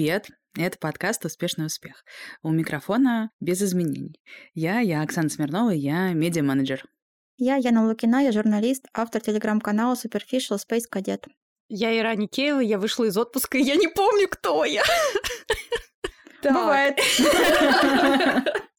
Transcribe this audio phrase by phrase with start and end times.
[0.00, 0.30] Привет!
[0.56, 2.06] Это подкаст «Успешный успех».
[2.42, 4.18] У микрофона без изменений.
[4.54, 6.86] Я, я Оксана Смирнова, я медиа-менеджер.
[7.36, 11.26] Я Яна Лукина, я журналист, автор телеграм-канала Superficial Space Cadet.
[11.68, 14.84] Я Ира Никеева, я вышла из отпуска, и я не помню, кто я.
[16.42, 16.98] Бывает.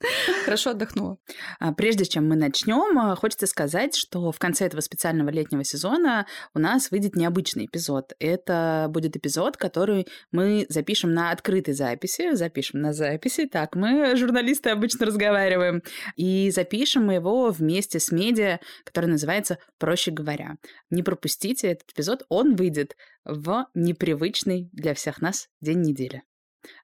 [0.46, 1.18] Хорошо отдохнула.
[1.60, 6.26] А, прежде чем мы начнем, а, хочется сказать, что в конце этого специального летнего сезона
[6.54, 8.14] у нас выйдет необычный эпизод.
[8.20, 13.48] Это будет эпизод, который мы запишем на открытой записи, запишем на записи.
[13.48, 15.84] Так, мы, журналисты, обычно разговариваем.
[16.16, 20.56] И запишем мы его вместе с медиа, который называется «Проще говоря».
[20.90, 26.24] Не пропустите этот эпизод, он выйдет в непривычный для всех нас день недели.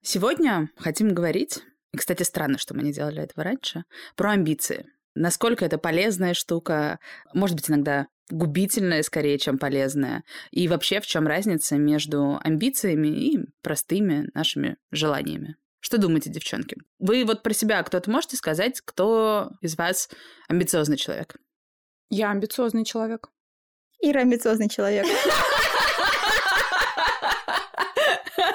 [0.02, 1.59] Сегодня хотим говорить,
[1.94, 3.84] и, кстати, странно, что мы не делали этого раньше,
[4.16, 4.86] про амбиции.
[5.16, 7.00] Насколько это полезная штука,
[7.34, 10.23] может быть, иногда губительная скорее, чем полезная.
[10.52, 15.56] И вообще, в чем разница между амбициями и простыми нашими желаниями.
[15.80, 16.78] Что думаете, девчонки?
[17.00, 20.09] Вы вот про себя кто-то можете сказать, кто из вас
[20.50, 21.36] амбициозный человек?
[22.09, 23.30] Я амбициозный человек.
[24.02, 25.06] Ира амбициозный человек.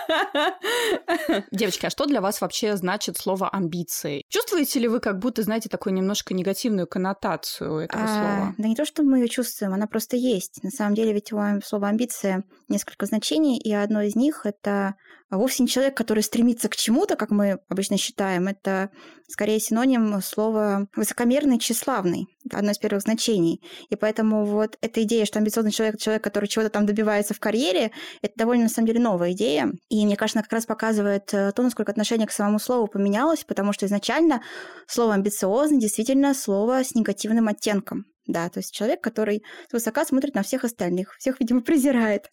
[1.50, 4.24] Девочки, а что для вас вообще значит слово амбиции?
[4.28, 8.54] Чувствуете ли вы как будто, знаете, такую немножко негативную коннотацию этого а, слова?
[8.58, 10.62] Да не то, что мы ее чувствуем, она просто есть.
[10.62, 14.94] На самом деле ведь у слова амбиция несколько значений, и одно из них это
[15.38, 18.48] вовсе не человек, который стремится к чему-то, как мы обычно считаем.
[18.48, 18.90] Это
[19.28, 22.26] скорее синоним слова высокомерный, тщеславный.
[22.44, 23.62] Это одно из первых значений.
[23.88, 27.92] И поэтому вот эта идея, что амбициозный человек, человек, который чего-то там добивается в карьере,
[28.20, 29.70] это довольно, на самом деле, новая идея.
[29.88, 33.44] И мне кажется, она как раз показывает э, то, насколько отношение к самому слову поменялось,
[33.44, 34.42] потому что изначально
[34.86, 38.04] слово «амбициозный» действительно слово с негативным оттенком.
[38.26, 42.28] Да, то есть человек, который высока смотрит на всех остальных, всех, видимо, презирает.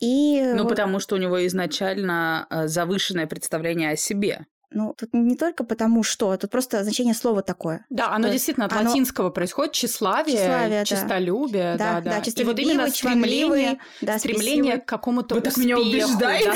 [0.00, 4.46] И ну, потому что у него изначально э, завышенное представление о себе.
[4.70, 7.86] Ну, тут не только потому, что, тут просто значение слова такое.
[7.88, 8.90] Да, оно действительно от оно...
[8.90, 12.22] латинского происходит, тщеславие, тщеславие честолюбие, да, да, да.
[12.24, 12.42] да.
[12.42, 15.56] И вот именно стремление, да, стремление к какому-то Вы успеху.
[15.56, 16.52] так меня убеждаете.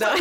[0.00, 0.16] Да,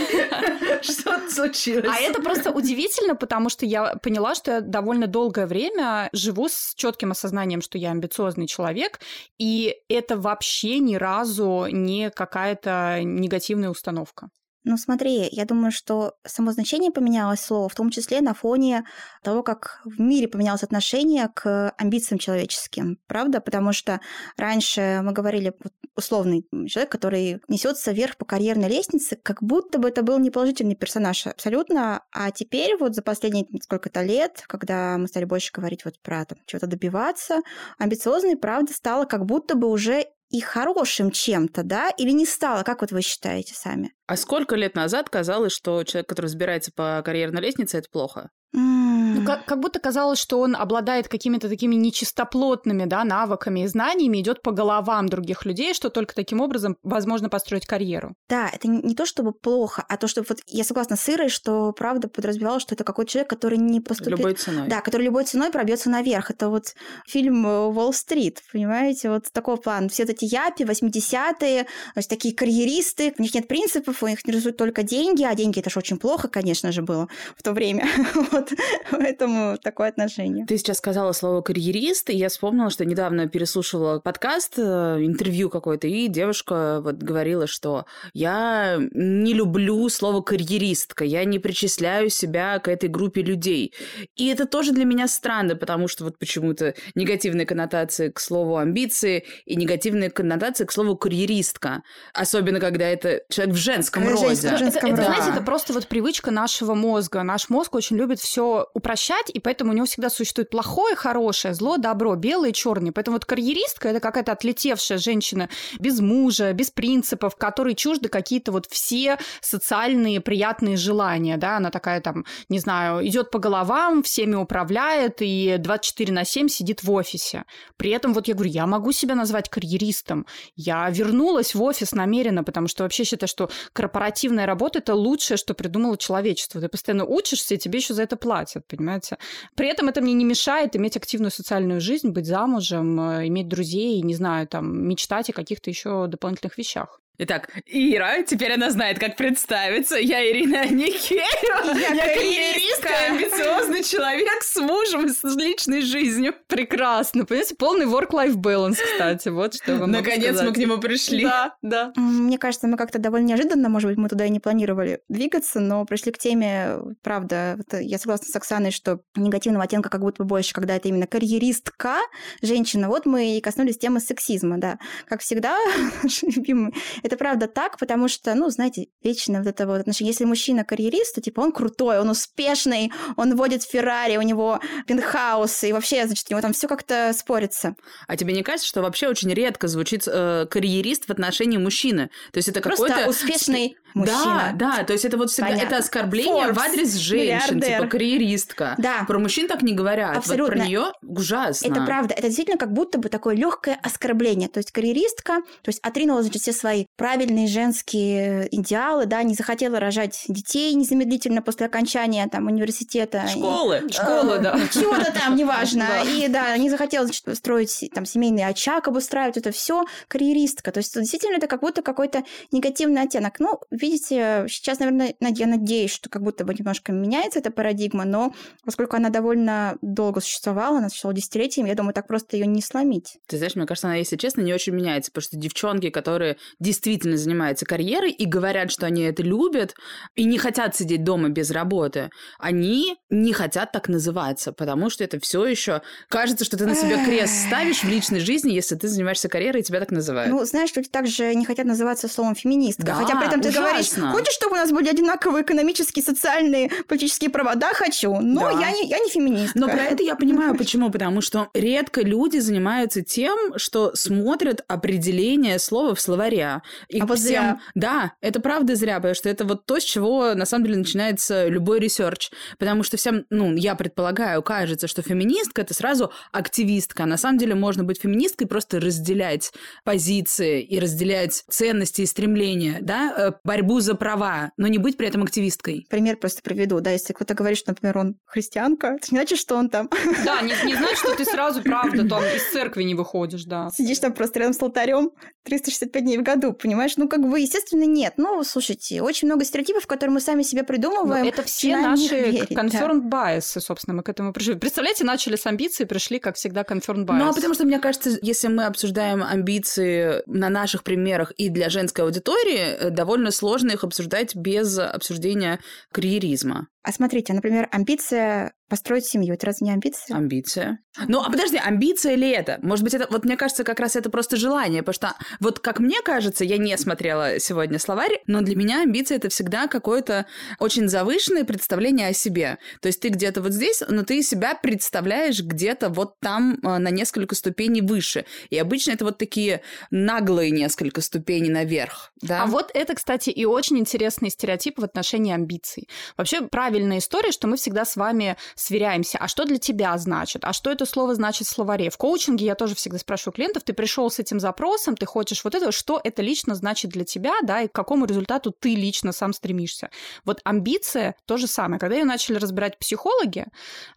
[0.81, 1.89] Что случилось?
[1.89, 6.73] А это просто удивительно, потому что я поняла, что я довольно долгое время живу с
[6.75, 8.99] четким осознанием, что я амбициозный человек,
[9.37, 14.29] и это вообще ни разу не какая-то негативная установка.
[14.63, 18.85] Ну смотри, я думаю, что само значение поменялось слова, в том числе на фоне
[19.23, 23.41] того, как в мире поменялось отношение к амбициям человеческим, правда?
[23.41, 24.01] Потому что
[24.37, 25.55] раньше мы говорили
[25.95, 31.25] условный человек, который несется вверх по карьерной лестнице, как будто бы это был неположительный персонаж
[31.25, 36.27] абсолютно, а теперь вот за последние сколько-то лет, когда мы стали больше говорить вот про
[36.45, 37.41] чего-то добиваться,
[37.79, 42.63] амбициозный, правда, стало как будто бы уже и хорошим чем-то, да, или не стало?
[42.63, 43.93] Как вот вы считаете сами?
[44.07, 48.29] А сколько лет назад казалось, что человек, который взбирается по карьерной лестнице, это плохо?
[48.53, 54.19] Ну, как, как будто казалось, что он обладает какими-то такими нечистоплотными да, навыками и знаниями,
[54.19, 58.15] идет по головам других людей, что только таким образом возможно построить карьеру.
[58.27, 61.71] Да, это не то чтобы плохо, а то, что вот я согласна с Ирой, что
[61.71, 64.19] правда подразумевала, что это какой-то человек, который не поступит...
[64.19, 64.67] Любой ценой.
[64.67, 66.31] Да, который любой ценой пробьется наверх.
[66.31, 66.75] Это вот
[67.07, 69.09] фильм «Уолл-стрит», понимаете?
[69.09, 69.87] Вот такого плана.
[69.89, 74.57] Все эти япи, 80-е, то есть такие карьеристы, у них нет принципов, у них интересуют
[74.57, 77.07] только деньги, а деньги это же очень плохо, конечно же, было
[77.37, 77.87] в то время.
[78.41, 78.57] Вот
[78.91, 80.45] поэтому такое отношение.
[80.45, 84.61] Ты сейчас сказала слово карьерист, и я вспомнила, что недавно переслушивала подкаст, э,
[85.01, 92.09] интервью какое-то, и девушка вот говорила, что я не люблю слово карьеристка, я не причисляю
[92.09, 93.73] себя к этой группе людей.
[94.15, 99.25] И это тоже для меня странно, потому что вот почему-то негативные коннотации к слову амбиции
[99.45, 101.83] и негативные коннотации к слову карьеристка.
[102.13, 104.35] Особенно, когда это человек в женском роде.
[104.35, 107.23] В женском это, это, знаете, это просто вот привычка нашего мозга.
[107.23, 111.77] Наш мозг очень любит все упрощать, и поэтому у него всегда существует плохое, хорошее, зло,
[111.77, 112.91] добро, белое черное.
[112.91, 115.49] Поэтому вот карьеристка это какая-то отлетевшая женщина
[115.79, 122.01] без мужа, без принципов, которой чужды какие-то вот все социальные приятные желания, да, она такая
[122.01, 127.43] там, не знаю, идет по головам, всеми управляет и 24 на 7 сидит в офисе.
[127.77, 130.25] При этом вот я говорю, я могу себя назвать карьеристом.
[130.55, 135.53] Я вернулась в офис намеренно, потому что вообще считаю, что корпоративная работа это лучшее, что
[135.53, 136.61] придумало человечество.
[136.61, 139.17] Ты постоянно учишься, и тебе еще за это платят, понимаете?
[139.55, 144.01] При этом это мне не мешает иметь активную социальную жизнь, быть замужем, э, иметь друзей,
[144.01, 147.01] не знаю, там, мечтать о каких-то еще дополнительных вещах.
[147.23, 149.95] Итак, Ира, теперь она знает, как представиться.
[149.95, 151.77] Я Ирина Никеева.
[151.79, 156.33] Я, я карьеристка, амбициозный человек с мужем и с личной жизнью.
[156.47, 157.25] Прекрасно.
[157.25, 159.29] Понимаете, полный work-life balance, кстати.
[159.29, 161.23] Вот что вам Наконец мы к нему пришли.
[161.23, 161.93] Да, да.
[161.95, 165.85] Мне кажется, мы как-то довольно неожиданно, может быть, мы туда и не планировали двигаться, но
[165.85, 170.55] пришли к теме, правда, я согласна с Оксаной, что негативного оттенка как будто бы больше,
[170.55, 171.97] когда это именно карьеристка,
[172.41, 172.87] женщина.
[172.87, 174.79] Вот мы и коснулись темы сексизма, да.
[175.05, 175.55] Как всегда,
[176.03, 176.73] наши любимые.
[177.11, 180.13] Это правда так, потому что, ну, знаете, вечно вот это вот отношение.
[180.13, 185.65] Если мужчина карьерист, то типа он крутой, он успешный, он водит Феррари, у него пентхаус,
[185.65, 187.75] и вообще, значит, у него там все как-то спорится.
[188.07, 192.11] А тебе не кажется, что вообще очень редко звучит э, карьерист в отношении мужчины?
[192.31, 193.09] То есть это какой-то...
[193.09, 194.53] успешный мужчина.
[194.55, 195.67] Да, да, то есть это вот всегда Понятно.
[195.67, 197.77] это оскорбление Forbes, в адрес женщин, миллиардер.
[197.77, 198.75] типа карьеристка.
[198.77, 199.03] Да.
[199.07, 200.17] Про мужчин так не говорят.
[200.17, 200.55] Абсолютно.
[200.55, 201.67] Вот про нее ужасно.
[201.67, 202.13] Это правда.
[202.13, 204.49] Это действительно как будто бы такое легкое оскорбление.
[204.49, 209.79] То есть карьеристка, то есть отринула, значит, все свои правильные женские идеалы, да, не захотела
[209.79, 213.27] рожать детей незамедлительно после окончания там университета.
[213.27, 213.83] Школы.
[213.87, 214.59] И, Школы, да.
[214.71, 215.87] Чего-то там, неважно.
[216.05, 220.71] И да, не захотела, значит, строить там семейный очаг, обустраивать это все карьеристка.
[220.71, 223.39] То есть действительно это как будто какой-то негативный оттенок.
[223.39, 228.33] Ну, видите, сейчас, наверное, я надеюсь, что как будто бы немножко меняется эта парадигма, но
[228.63, 233.17] поскольку она довольно долго существовала, она существовала десятилетиями, я думаю, так просто ее не сломить.
[233.27, 236.80] Ты знаешь, мне кажется, она, если честно, не очень меняется, потому что девчонки, которые действительно
[236.83, 239.75] занимаются карьерой и говорят, что они это любят,
[240.15, 245.19] и не хотят сидеть дома без работы, они не хотят так называться, потому что это
[245.19, 249.29] все еще кажется, что ты на себя крест ставишь в личной жизни, если ты занимаешься
[249.29, 250.31] карьерой, и тебя так называют.
[250.31, 252.83] Ну, знаешь, люди также не хотят называться словом феминистка.
[252.83, 253.67] Да, Хотя при этом ты ужасно.
[253.69, 257.55] говоришь, хочешь, чтобы у нас были одинаковые экономические, социальные, политические права?
[257.55, 258.59] Да, хочу, но Да.
[258.59, 259.59] я, не, я не феминистка.
[259.59, 260.89] Но про это я понимаю, почему.
[260.91, 266.61] Потому что редко люди занимаются тем, что смотрят определение слова в словаре.
[266.89, 267.59] И А вот всем- зря.
[267.75, 271.47] Да, это правда зря, потому что это вот то, с чего на самом деле начинается
[271.47, 272.29] любой research.
[272.57, 277.03] Потому что всем, ну, я предполагаю, кажется, что феминистка это сразу активистка.
[277.03, 279.51] А на самом деле можно быть феминисткой, просто разделять
[279.83, 285.07] позиции и разделять ценности и стремления, да, э, борьбу за права, но не быть при
[285.07, 285.85] этом активисткой.
[285.89, 286.79] Пример просто приведу.
[286.79, 289.89] Да, если кто-то говорит, что, например, он христианка, это не значит, что он там
[290.25, 293.69] Да, не, не значит, что ты сразу, правда, там из церкви не выходишь, да.
[293.75, 295.11] сидишь там просто рядом с алтарем
[295.43, 296.97] 365 дней в году, понимаешь?
[296.97, 298.13] Ну, как бы, естественно, нет.
[298.17, 301.27] Ну, слушайте, очень много стереотипов, которые мы сами себе Но придумываем.
[301.27, 302.61] это все наши верить, да.
[302.61, 304.55] confirmed bias, собственно, мы к этому пришли.
[304.55, 307.17] Представляете, начали с амбиций, пришли, как всегда, confirmed bias.
[307.17, 311.69] Ну, а потому что, мне кажется, если мы обсуждаем амбиции на наших примерах и для
[311.69, 315.59] женской аудитории, э, довольно сложно их обсуждать без обсуждения
[315.91, 316.67] карьеризма.
[316.83, 319.33] А смотрите, например, амбиция построить семью.
[319.33, 320.15] Это разве не амбиция?
[320.15, 320.79] Амбиция.
[321.07, 322.57] Ну, а подожди, амбиция ли это?
[322.61, 325.79] Может быть, это, вот мне кажется, как раз это просто желание, потому что, вот как
[325.79, 330.25] мне кажется, я не смотрела сегодня словарь, но для меня амбиция это всегда какое-то
[330.57, 332.59] очень завышенное представление о себе.
[332.81, 336.89] То есть ты где-то вот здесь, но ты себя представляешь где-то вот там э, на
[336.89, 338.25] несколько ступеней выше.
[338.49, 339.61] И обычно это вот такие
[339.91, 342.43] наглые несколько ступеней наверх, да?
[342.43, 345.89] А вот это, кстати, и очень интересный стереотип в отношении амбиций.
[346.15, 350.53] Вообще правильная история, что мы всегда с вами сверяемся, а что для тебя значит, а
[350.53, 351.89] что это слово значит в словаре.
[351.89, 355.53] В коучинге я тоже всегда спрашиваю клиентов, ты пришел с этим запросом, ты хочешь вот
[355.53, 359.33] это, что это лично значит для тебя, да, и к какому результату ты лично сам
[359.33, 359.89] стремишься.
[360.23, 361.77] Вот амбиция то же самое.
[361.77, 363.47] Когда ее начали разбирать психологи,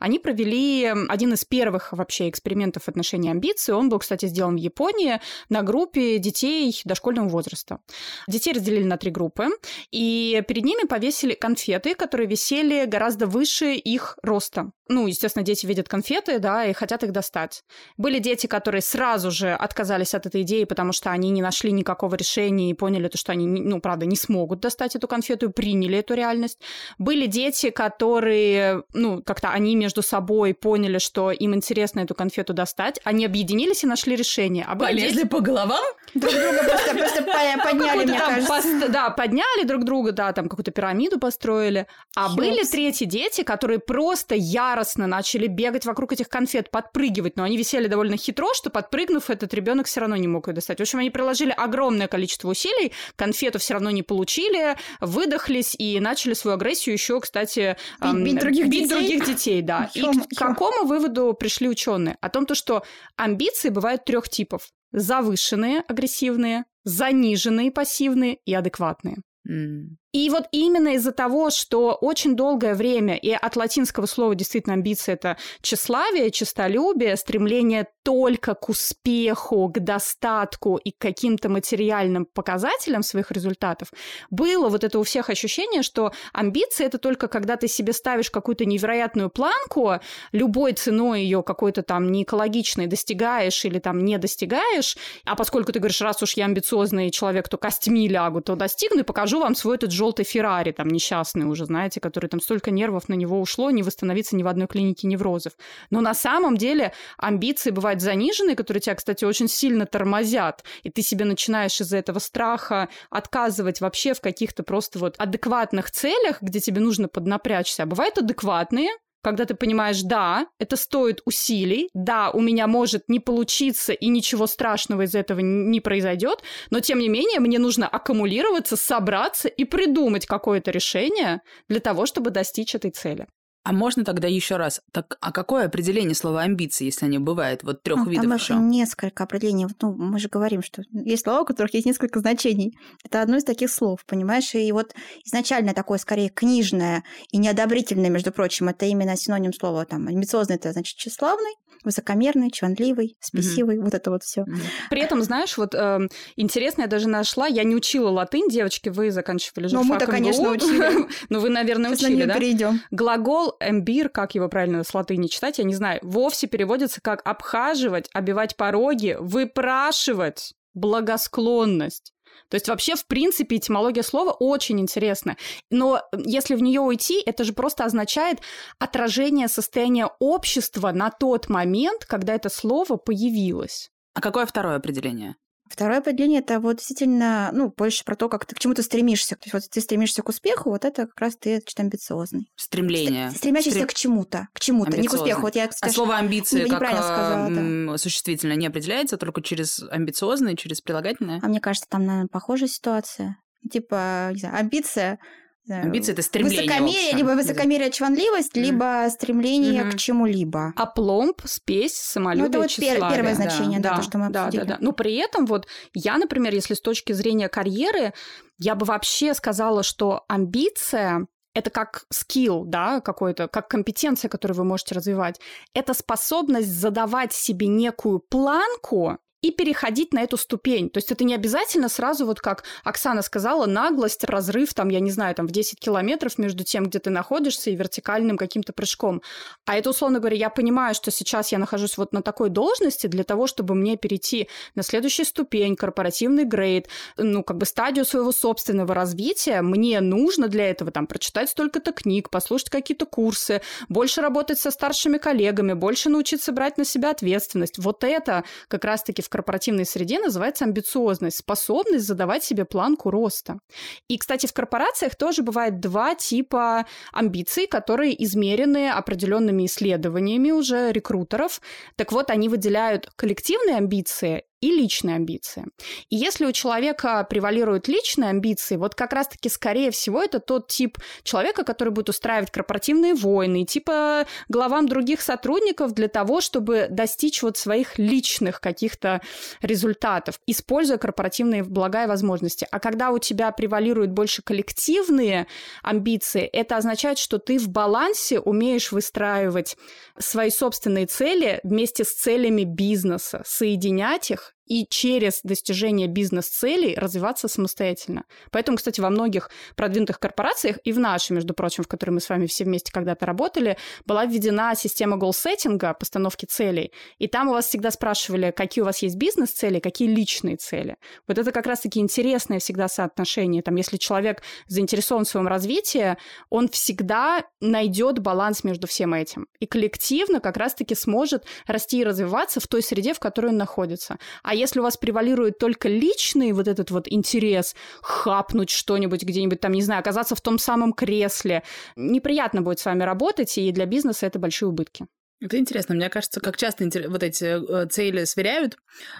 [0.00, 3.72] они провели один из первых вообще экспериментов в отношении амбиций.
[3.72, 7.78] Он был, кстати, сделан в Японии на группе детей дошкольного возраста.
[8.26, 9.50] Детей разделили на три группы,
[9.92, 14.72] и перед ними повесили конфеты, которые висели гораздо выше их роста.
[14.88, 17.62] Ну, естественно, дети видят конфеты, да, и хотят их достать.
[17.96, 22.14] Были дети, которые сразу же отказались от этой идеи, потому что они не нашли никакого
[22.16, 25.98] решения и поняли, то, что они, ну, правда, не смогут достать эту конфету и приняли
[25.98, 26.58] эту реальность.
[26.98, 33.00] Были дети, которые, ну, как-то они между собой поняли, что им интересно эту конфету достать,
[33.04, 34.64] они объединились и нашли решение.
[34.68, 35.84] А были дети- Полезли по головам?
[36.14, 38.88] Друг друга просто, просто по- подняли, мне кажется.
[38.88, 41.86] да, подняли друг друга, да, там какую-то пирамиду построили.
[42.16, 44.34] А были третьи дети, которые просто
[44.74, 49.54] яростно начали бегать вокруг этих конфет, подпрыгивать, но они висели довольно хитро, что подпрыгнув, этот
[49.54, 50.78] ребенок все равно не мог ее достать.
[50.78, 56.34] В общем, они приложили огромное количество усилий, конфету все равно не получили, выдохлись и начали
[56.34, 58.88] свою агрессию еще, кстати, Бить- бить других бить детей?
[58.88, 59.90] других детей, да.
[59.94, 60.24] И Ё-моё.
[60.24, 62.16] к какому выводу пришли ученые?
[62.20, 62.82] О том, то, что
[63.16, 64.68] амбиции бывают трех типов.
[64.92, 69.18] Завышенные, агрессивные, заниженные, пассивные и адекватные.
[69.48, 69.98] М.
[70.14, 75.14] И вот именно из-за того, что очень долгое время, и от латинского слова действительно амбиция–
[75.16, 83.32] это тщеславие, честолюбие, стремление только к успеху, к достатку и к каким-то материальным показателям своих
[83.32, 83.88] результатов,
[84.30, 88.66] было вот это у всех ощущение, что амбиции– это только когда ты себе ставишь какую-то
[88.66, 89.94] невероятную планку,
[90.30, 95.80] любой ценой ее какой-то там не экологичной достигаешь или там не достигаешь, а поскольку ты
[95.80, 99.74] говоришь, раз уж я амбициозный человек, то костьми лягу, то достигну и покажу вам свой
[99.74, 103.82] этот желтый Феррари, там, несчастный уже, знаете, который там столько нервов на него ушло, не
[103.82, 105.54] восстановиться ни в одной клинике неврозов.
[105.90, 111.00] Но на самом деле амбиции бывают заниженные, которые тебя, кстати, очень сильно тормозят, и ты
[111.00, 116.80] себе начинаешь из-за этого страха отказывать вообще в каких-то просто вот адекватных целях, где тебе
[116.82, 117.84] нужно поднапрячься.
[117.84, 118.90] А бывают адекватные,
[119.24, 124.46] когда ты понимаешь, да, это стоит усилий, да, у меня может не получиться и ничего
[124.46, 130.26] страшного из этого не произойдет, но тем не менее мне нужно аккумулироваться, собраться и придумать
[130.26, 133.26] какое-то решение для того, чтобы достичь этой цели.
[133.64, 134.82] А можно тогда еще раз?
[134.92, 137.62] Так, а какое определение слова амбиции, если они бывают?
[137.62, 138.54] Вот трех ну, видов там еще.
[138.56, 139.66] несколько определений.
[139.80, 142.78] Ну, мы же говорим, что есть слова, у которых есть несколько значений.
[143.02, 144.54] Это одно из таких слов, понимаешь?
[144.54, 144.94] И вот
[145.24, 150.72] изначально такое, скорее, книжное и неодобрительное, между прочим, это именно синоним слова там амбициозный, это
[150.72, 151.54] значит тщеславный,
[151.84, 153.82] высокомерный, чванливый, спесивый, mm-hmm.
[153.82, 154.42] вот это вот все.
[154.42, 154.60] Mm-hmm.
[154.90, 159.10] При этом, знаешь, вот э, интересно, я даже нашла, я не учила латынь, девочки, вы
[159.10, 161.08] заканчивали же Ну, мы-то, конечно, учили.
[161.28, 162.34] Ну, вы, наверное, учили, да?
[162.34, 162.80] перейдем.
[162.90, 168.08] Глагол «эмбир», как его правильно с латыни читать, я не знаю, вовсе переводится как «обхаживать»,
[168.12, 172.12] «обивать пороги», «выпрашивать», «благосклонность».
[172.48, 175.36] То есть вообще, в принципе, этимология слова очень интересна.
[175.70, 178.40] Но если в нее уйти, это же просто означает
[178.78, 183.90] отражение состояния общества на тот момент, когда это слово появилось.
[184.14, 185.36] А какое второе определение?
[185.74, 189.34] Второе определение это вот действительно, ну, больше про то, как ты к чему-то стремишься.
[189.34, 192.48] То есть вот ты стремишься к успеху, вот это как раз ты значит, амбициозный.
[192.54, 193.32] Стремление.
[193.32, 193.88] Стремящийся Стрем...
[193.88, 195.40] к чему-то, к чему-то, не к успеху.
[195.42, 197.98] Вот я, кстати, а слово амбиции как сказала, да.
[197.98, 201.40] существительное не определяется только через амбициозное, через прилагательное?
[201.42, 203.38] А мне кажется, там, наверное, похожая ситуация.
[203.68, 205.18] Типа, не знаю, амбиция
[205.68, 206.62] Амбиции это стремление.
[206.62, 208.60] Высокомерие, либо высокомерие, чванливость, mm.
[208.60, 209.92] либо стремление mm-hmm.
[209.92, 210.72] к чему-либо.
[210.76, 213.16] А пломб, спесь, самолюбие, ну, это вот тщеславие.
[213.16, 214.60] первое значение, да, да, то, что мы обсудили.
[214.60, 214.78] Да, да, да.
[214.80, 218.12] Но при этом вот я, например, если с точки зрения карьеры,
[218.58, 224.64] я бы вообще сказала, что амбиция это как скилл, да, какой-то, как компетенция, которую вы
[224.64, 225.40] можете развивать.
[225.72, 230.88] Это способность задавать себе некую планку и переходить на эту ступень.
[230.88, 235.10] То есть это не обязательно сразу, вот как Оксана сказала, наглость, разрыв, там, я не
[235.10, 239.20] знаю, там, в 10 километров между тем, где ты находишься, и вертикальным каким-то прыжком.
[239.66, 243.22] А это, условно говоря, я понимаю, что сейчас я нахожусь вот на такой должности для
[243.22, 248.94] того, чтобы мне перейти на следующую ступень, корпоративный грейд, ну, как бы стадию своего собственного
[248.94, 253.60] развития, мне нужно для этого там прочитать столько-то книг, послушать какие-то курсы,
[253.90, 257.78] больше работать со старшими коллегами, больше научиться брать на себя ответственность.
[257.78, 263.58] Вот это как раз-таки в корпоративной среде называется амбициозность, способность задавать себе планку роста.
[264.06, 271.60] И, кстати, в корпорациях тоже бывает два типа амбиций, которые измерены определенными исследованиями уже рекрутеров.
[271.96, 275.66] Так вот, они выделяют коллективные амбиции и личные амбиции.
[276.08, 280.96] И если у человека превалируют личные амбиции, вот как раз-таки, скорее всего, это тот тип
[281.22, 287.58] человека, который будет устраивать корпоративные войны, типа главам других сотрудников для того, чтобы достичь вот
[287.58, 289.20] своих личных каких-то
[289.60, 292.66] результатов, используя корпоративные блага и возможности.
[292.70, 295.46] А когда у тебя превалируют больше коллективные
[295.82, 299.76] амбиции, это означает, что ты в балансе умеешь выстраивать
[300.18, 308.24] свои собственные цели вместе с целями бизнеса, соединять их и через достижение бизнес-целей развиваться самостоятельно.
[308.50, 312.28] Поэтому, кстати, во многих продвинутых корпорациях, и в нашей, между прочим, в которой мы с
[312.28, 316.92] вами все вместе когда-то работали, была введена система гол-сеттинга, постановки целей.
[317.18, 320.96] И там у вас всегда спрашивали, какие у вас есть бизнес-цели, какие личные цели.
[321.28, 323.62] Вот это как раз-таки интересное всегда соотношение.
[323.62, 326.16] Там, если человек заинтересован в своем развитии,
[326.48, 329.46] он всегда найдет баланс между всем этим.
[329.60, 334.18] И коллективно как раз-таки сможет расти и развиваться в той среде, в которой он находится.
[334.42, 339.58] А а если у вас превалирует только личный вот этот вот интерес, хапнуть что-нибудь где-нибудь
[339.58, 341.64] там, не знаю, оказаться в том самом кресле,
[341.96, 345.06] неприятно будет с вами работать, и для бизнеса это большие убытки.
[345.40, 345.96] Это интересно.
[345.96, 348.76] Мне кажется, как часто вот эти э, цели сверяют,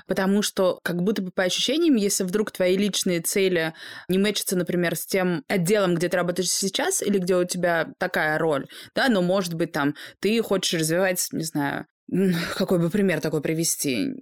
[0.07, 3.75] потому что как будто бы по ощущениям, если вдруг твои личные цели
[4.09, 8.39] не мэчатся, например, с тем отделом, где ты работаешь сейчас, или где у тебя такая
[8.39, 11.87] роль, да, но может быть там ты хочешь развивать, не знаю,
[12.55, 14.13] какой бы пример такой привести?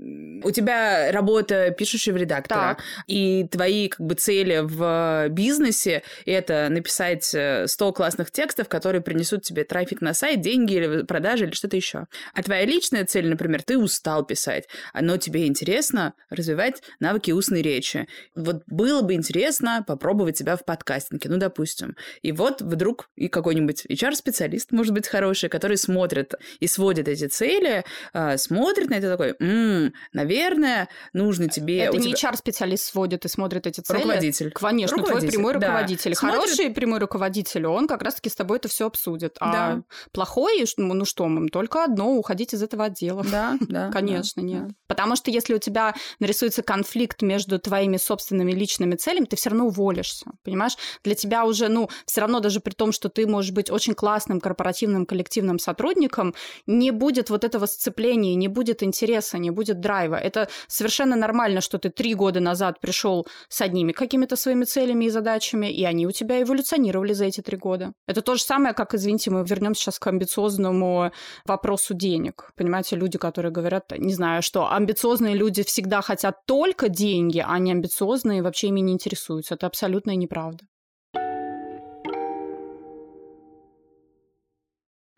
[0.44, 2.84] У тебя работа пишущего редактора, так.
[3.06, 9.42] и твои как бы цели в бизнесе— это написать 100 э, классных текстов, которые принесут
[9.42, 12.06] тебе трафик на сайт, деньги или продажи или что-то еще.
[12.34, 18.06] А твоя личная цель, например, ты устал писать, но тебе интересно развивать навыки устной речи.
[18.34, 21.96] Вот было бы интересно попробовать себя в подкастинге, ну, допустим.
[22.22, 27.71] И вот вдруг и какой-нибудь HR-специалист, может быть, хороший, который смотрит и сводит эти цели,
[28.12, 31.80] э, смотрит на это такой, м-м, наверное, нужно тебе...
[31.80, 32.30] Это не тебя...
[32.30, 34.02] HR-специалист сводит и смотрит эти цели.
[34.02, 34.50] Руководитель.
[34.52, 36.10] Конечно, руководитель, твой прямой руководитель.
[36.12, 36.20] Да.
[36.20, 36.74] Хороший смотрит...
[36.74, 39.36] прямой руководитель, он как раз-таки с тобой это все обсудит.
[39.40, 39.82] А да.
[40.12, 43.24] плохой, ну что, только одно, уходить из этого отдела.
[43.24, 43.90] Да, да.
[43.92, 44.70] Конечно, нет.
[44.86, 49.66] Потому что если у тебя нарисуется конфликт между твоими собственными личными целями, ты все равно
[49.66, 50.76] уволишься, понимаешь?
[51.04, 54.40] Для тебя уже, ну, все равно даже при том, что ты можешь быть очень классным
[54.40, 56.34] корпоративным коллективным сотрудником,
[56.66, 60.16] не будет вот этого сцепления, не будет интереса, не будет драйва.
[60.16, 65.10] Это совершенно нормально, что ты три года назад пришел с одними какими-то своими целями и
[65.10, 67.92] задачами, и они у тебя эволюционировали за эти три года.
[68.06, 71.12] Это то же самое, как, извините, мы вернемся сейчас к амбициозному
[71.44, 72.52] вопросу денег.
[72.56, 77.72] Понимаете, люди, которые говорят, не знаю, что амбициозные люди всегда хотят только деньги, а не
[77.72, 79.54] амбициозные вообще ими не интересуются.
[79.54, 80.64] Это абсолютная неправда.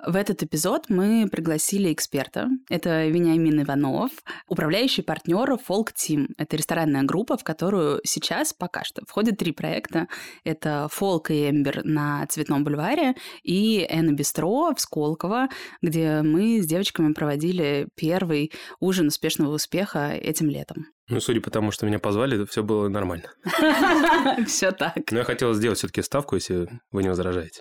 [0.07, 2.49] В этот эпизод мы пригласили эксперта.
[2.69, 4.11] Это Вениамин Иванов,
[4.49, 6.27] управляющий партнер Folk Team.
[6.37, 10.09] Это ресторанная группа, в которую сейчас пока что входят три проекта.
[10.45, 15.49] Это Folk и Эмбер на Цветном бульваре и Энна Бистро в Сколково,
[15.81, 20.87] где мы с девочками проводили первый ужин успешного успеха этим летом.
[21.09, 23.31] Ну, судя по тому, что меня позвали, все было нормально.
[24.47, 25.11] Все так.
[25.11, 27.61] Но я хотел сделать все-таки ставку, если вы не возражаете.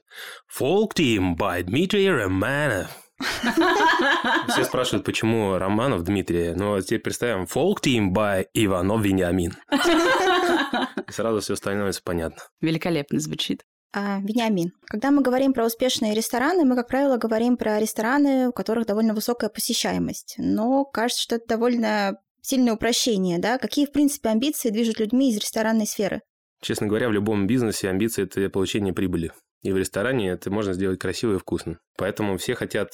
[0.58, 2.90] Folk Team by Дмитрий Романов.
[4.48, 6.54] Все спрашивают, почему Романов Дмитрий.
[6.56, 7.44] Ну, а теперь представим.
[7.44, 9.54] Folk Team by Иванов Вениамин.
[11.08, 12.42] И сразу все становится понятно.
[12.62, 13.64] Великолепно звучит.
[13.96, 18.52] А, Вениамин, когда мы говорим про успешные рестораны, мы, как правило, говорим про рестораны, у
[18.52, 20.36] которых довольно высокая посещаемость.
[20.40, 23.58] Но кажется, что это довольно сильное упрощение, да?
[23.58, 26.22] Какие, в принципе, амбиции движут людьми из ресторанной сферы?
[26.62, 29.32] Честно говоря, в любом бизнесе амбиции– это получение прибыли.
[29.64, 31.80] И в ресторане это можно сделать красиво и вкусно.
[31.98, 32.94] Поэтому все хотят,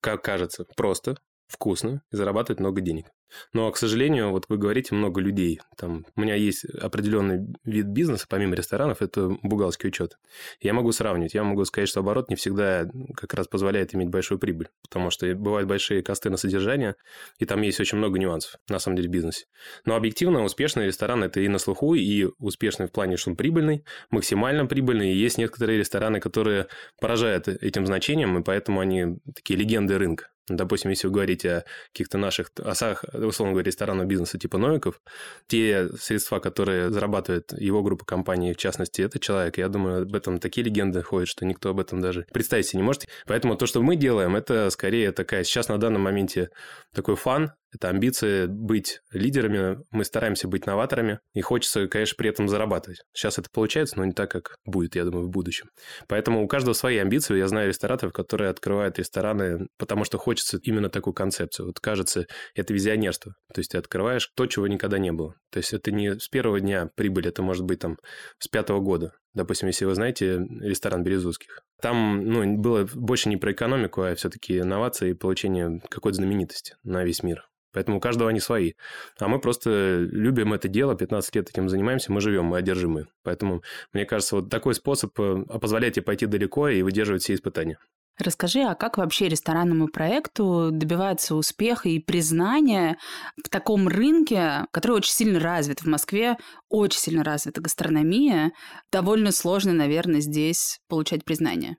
[0.00, 1.16] как кажется, просто,
[1.48, 3.06] вкусно и зарабатывать много денег.
[3.52, 5.60] Но, к сожалению, вот вы говорите много людей.
[5.76, 10.18] Там, у меня есть определенный вид бизнеса, помимо ресторанов, это бухгалтерский учет.
[10.60, 11.34] Я могу сравнивать.
[11.34, 14.68] Я могу сказать, что оборот не всегда как раз позволяет иметь большую прибыль.
[14.82, 16.96] Потому что бывают большие косты на содержание,
[17.38, 19.46] и там есть очень много нюансов, на самом деле, в бизнесе.
[19.84, 23.84] Но объективно успешный ресторан– это и на слуху, и успешный в плане, что он прибыльный,
[24.10, 25.12] максимально прибыльный.
[25.12, 26.68] И есть некоторые рестораны, которые
[27.00, 30.28] поражают этим значением, и поэтому они такие легенды рынка.
[30.48, 35.00] Допустим, если вы говорите о каких-то наших осах условно говоря, ресторанного бизнеса типа Новиков,
[35.46, 40.38] те средства, которые зарабатывает его группа компаний, в частности, этот человек, я думаю, об этом
[40.38, 43.06] такие легенды ходят, что никто об этом даже представить себе не может.
[43.26, 46.50] Поэтому то, что мы делаем, это скорее такая сейчас на данном моменте
[46.94, 52.48] такой фан, это амбиции быть лидерами, мы стараемся быть новаторами, и хочется, конечно, при этом
[52.48, 53.02] зарабатывать.
[53.12, 55.68] Сейчас это получается, но не так, как будет, я думаю, в будущем.
[56.08, 57.38] Поэтому у каждого свои амбиции.
[57.38, 61.66] Я знаю рестораторов, которые открывают рестораны, потому что хочется именно такую концепцию.
[61.66, 63.34] Вот кажется, это визионерство.
[63.52, 65.34] То есть ты открываешь то, чего никогда не было.
[65.50, 67.98] То есть это не с первого дня прибыль, это может быть там
[68.38, 69.12] с пятого года.
[69.38, 71.62] Допустим, если вы знаете ресторан Березутских.
[71.80, 77.04] Там ну, было больше не про экономику, а все-таки инновации и получение какой-то знаменитости на
[77.04, 77.48] весь мир.
[77.72, 78.72] Поэтому у каждого они свои.
[79.20, 83.06] А мы просто любим это дело, 15 лет этим занимаемся, мы живем, мы одержимы.
[83.22, 87.78] Поэтому, мне кажется, вот такой способ э, позволяет тебе пойти далеко и выдерживать все испытания.
[88.18, 92.98] Расскажи, а как вообще ресторанному проекту добиваться успеха и признания
[93.42, 96.36] в таком рынке, который очень сильно развит в Москве,
[96.68, 98.52] очень сильно развита гастрономия.
[98.90, 101.76] Довольно сложно, наверное, здесь получать признание.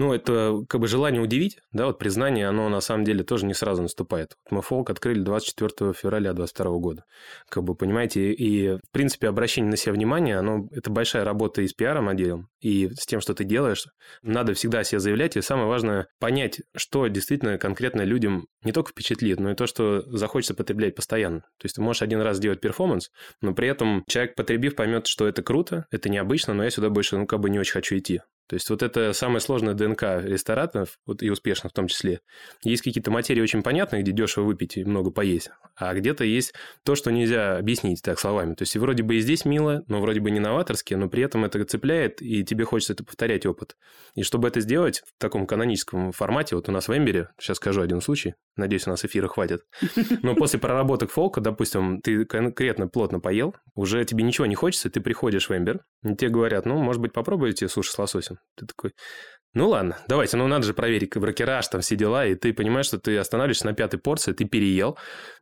[0.00, 3.52] Ну, это как бы желание удивить, да, вот признание, оно на самом деле тоже не
[3.52, 4.34] сразу наступает.
[4.50, 7.04] Мы фолк открыли 24 февраля 2022 года.
[7.50, 11.68] Как бы, понимаете, и, в принципе, обращение на себя внимания, оно, это большая работа и
[11.68, 13.88] с пиаром отделом, и с тем, что ты делаешь.
[14.22, 19.38] Надо всегда себя заявлять, и самое важное понять, что действительно конкретно людям не только впечатлит,
[19.38, 21.40] но и то, что захочется потреблять постоянно.
[21.40, 23.10] То есть ты можешь один раз сделать перформанс,
[23.42, 27.18] но при этом человек, потребив, поймет, что это круто, это необычно, но я сюда больше,
[27.18, 28.22] ну, как бы не очень хочу идти.
[28.50, 32.20] То есть вот это самая сложная ДНК ресторанов, вот и успешных в том числе.
[32.64, 36.96] Есть какие-то материи очень понятные, где дешево выпить и много поесть, а где-то есть то,
[36.96, 38.54] что нельзя объяснить так словами.
[38.54, 41.44] То есть вроде бы и здесь мило, но вроде бы не новаторски, но при этом
[41.44, 43.76] это цепляет, и тебе хочется это повторять опыт.
[44.16, 47.82] И чтобы это сделать в таком каноническом формате, вот у нас в Эмбере, сейчас скажу
[47.82, 49.62] один случай, надеюсь, у нас эфира хватит,
[50.22, 55.00] но после проработок фолка, допустим, ты конкретно плотно поел, уже тебе ничего не хочется, ты
[55.00, 58.39] приходишь в Эмбер, и тебе говорят, ну, может быть, попробуйте суши с лососем.
[58.56, 58.92] Ты такой,
[59.52, 63.00] ну ладно, давайте, ну надо же проверить брокераж, там все дела, и ты понимаешь, что
[63.00, 64.96] ты останавливаешься на пятой порции, ты переел,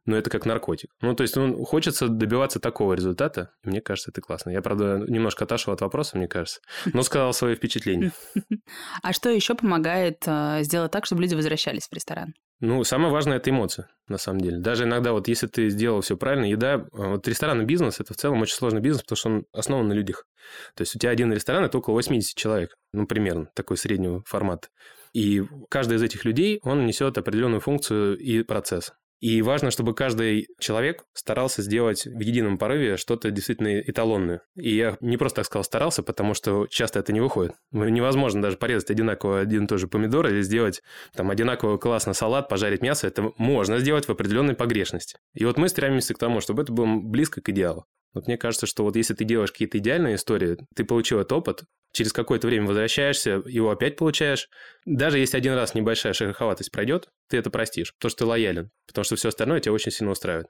[0.06, 0.90] но это как наркотик.
[1.02, 4.50] Ну, то есть, ну, хочется добиваться такого результата, и мне кажется, это классно.
[4.50, 8.12] Я, правда, немножко отошел от вопроса, мне кажется, но сказал свои впечатления.
[9.02, 12.34] А что еще помогает э, сделать так, чтобы люди возвращались в ресторан?
[12.60, 14.58] Ну, самое важное– это эмоции, на самом деле.
[14.58, 16.84] Даже иногда вот если ты сделал все правильно, еда...
[16.90, 20.26] Вот ресторанный бизнес– это в целом очень сложный бизнес, потому что он основан на людях.
[20.74, 24.68] То есть у тебя один ресторан– это около 80 человек, ну, примерно, такой среднего формата.
[25.12, 28.92] И каждый из этих людей, он несет определенную функцию и процесс.
[29.20, 34.42] И важно, чтобы каждый человек старался сделать в едином порыве что-то действительно эталонное.
[34.54, 37.54] И я не просто так сказал старался, потому что часто это не выходит.
[37.72, 40.82] Невозможно даже порезать одинаково один и тот же помидор или сделать
[41.14, 43.06] там одинаково классно салат, пожарить мясо.
[43.06, 45.18] Это можно сделать в определенной погрешности.
[45.34, 47.86] И вот мы стремимся к тому, чтобы это было близко к идеалу.
[48.14, 51.64] Вот мне кажется, что вот если ты делаешь какие-то идеальные истории, ты получил этот опыт,
[51.92, 54.48] через какое-то время возвращаешься, его опять получаешь.
[54.86, 59.04] Даже если один раз небольшая шероховатость пройдет, ты это простишь, потому что ты лоялен, потому
[59.04, 60.46] что все остальное тебя очень сильно устраивает.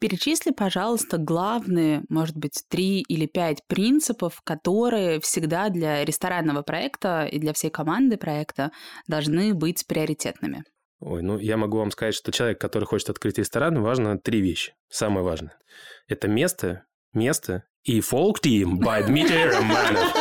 [0.00, 7.38] Перечисли, пожалуйста, главные, может быть, три или пять принципов, которые всегда для ресторанного проекта и
[7.38, 8.70] для всей команды проекта
[9.06, 10.64] должны быть приоритетными.
[11.00, 14.72] Ой, ну я могу вам сказать, что человек, который хочет открыть ресторан, важно три вещи.
[14.88, 15.58] Самое важное.
[16.08, 20.14] Это место, место и Team by Дмитрий Романов.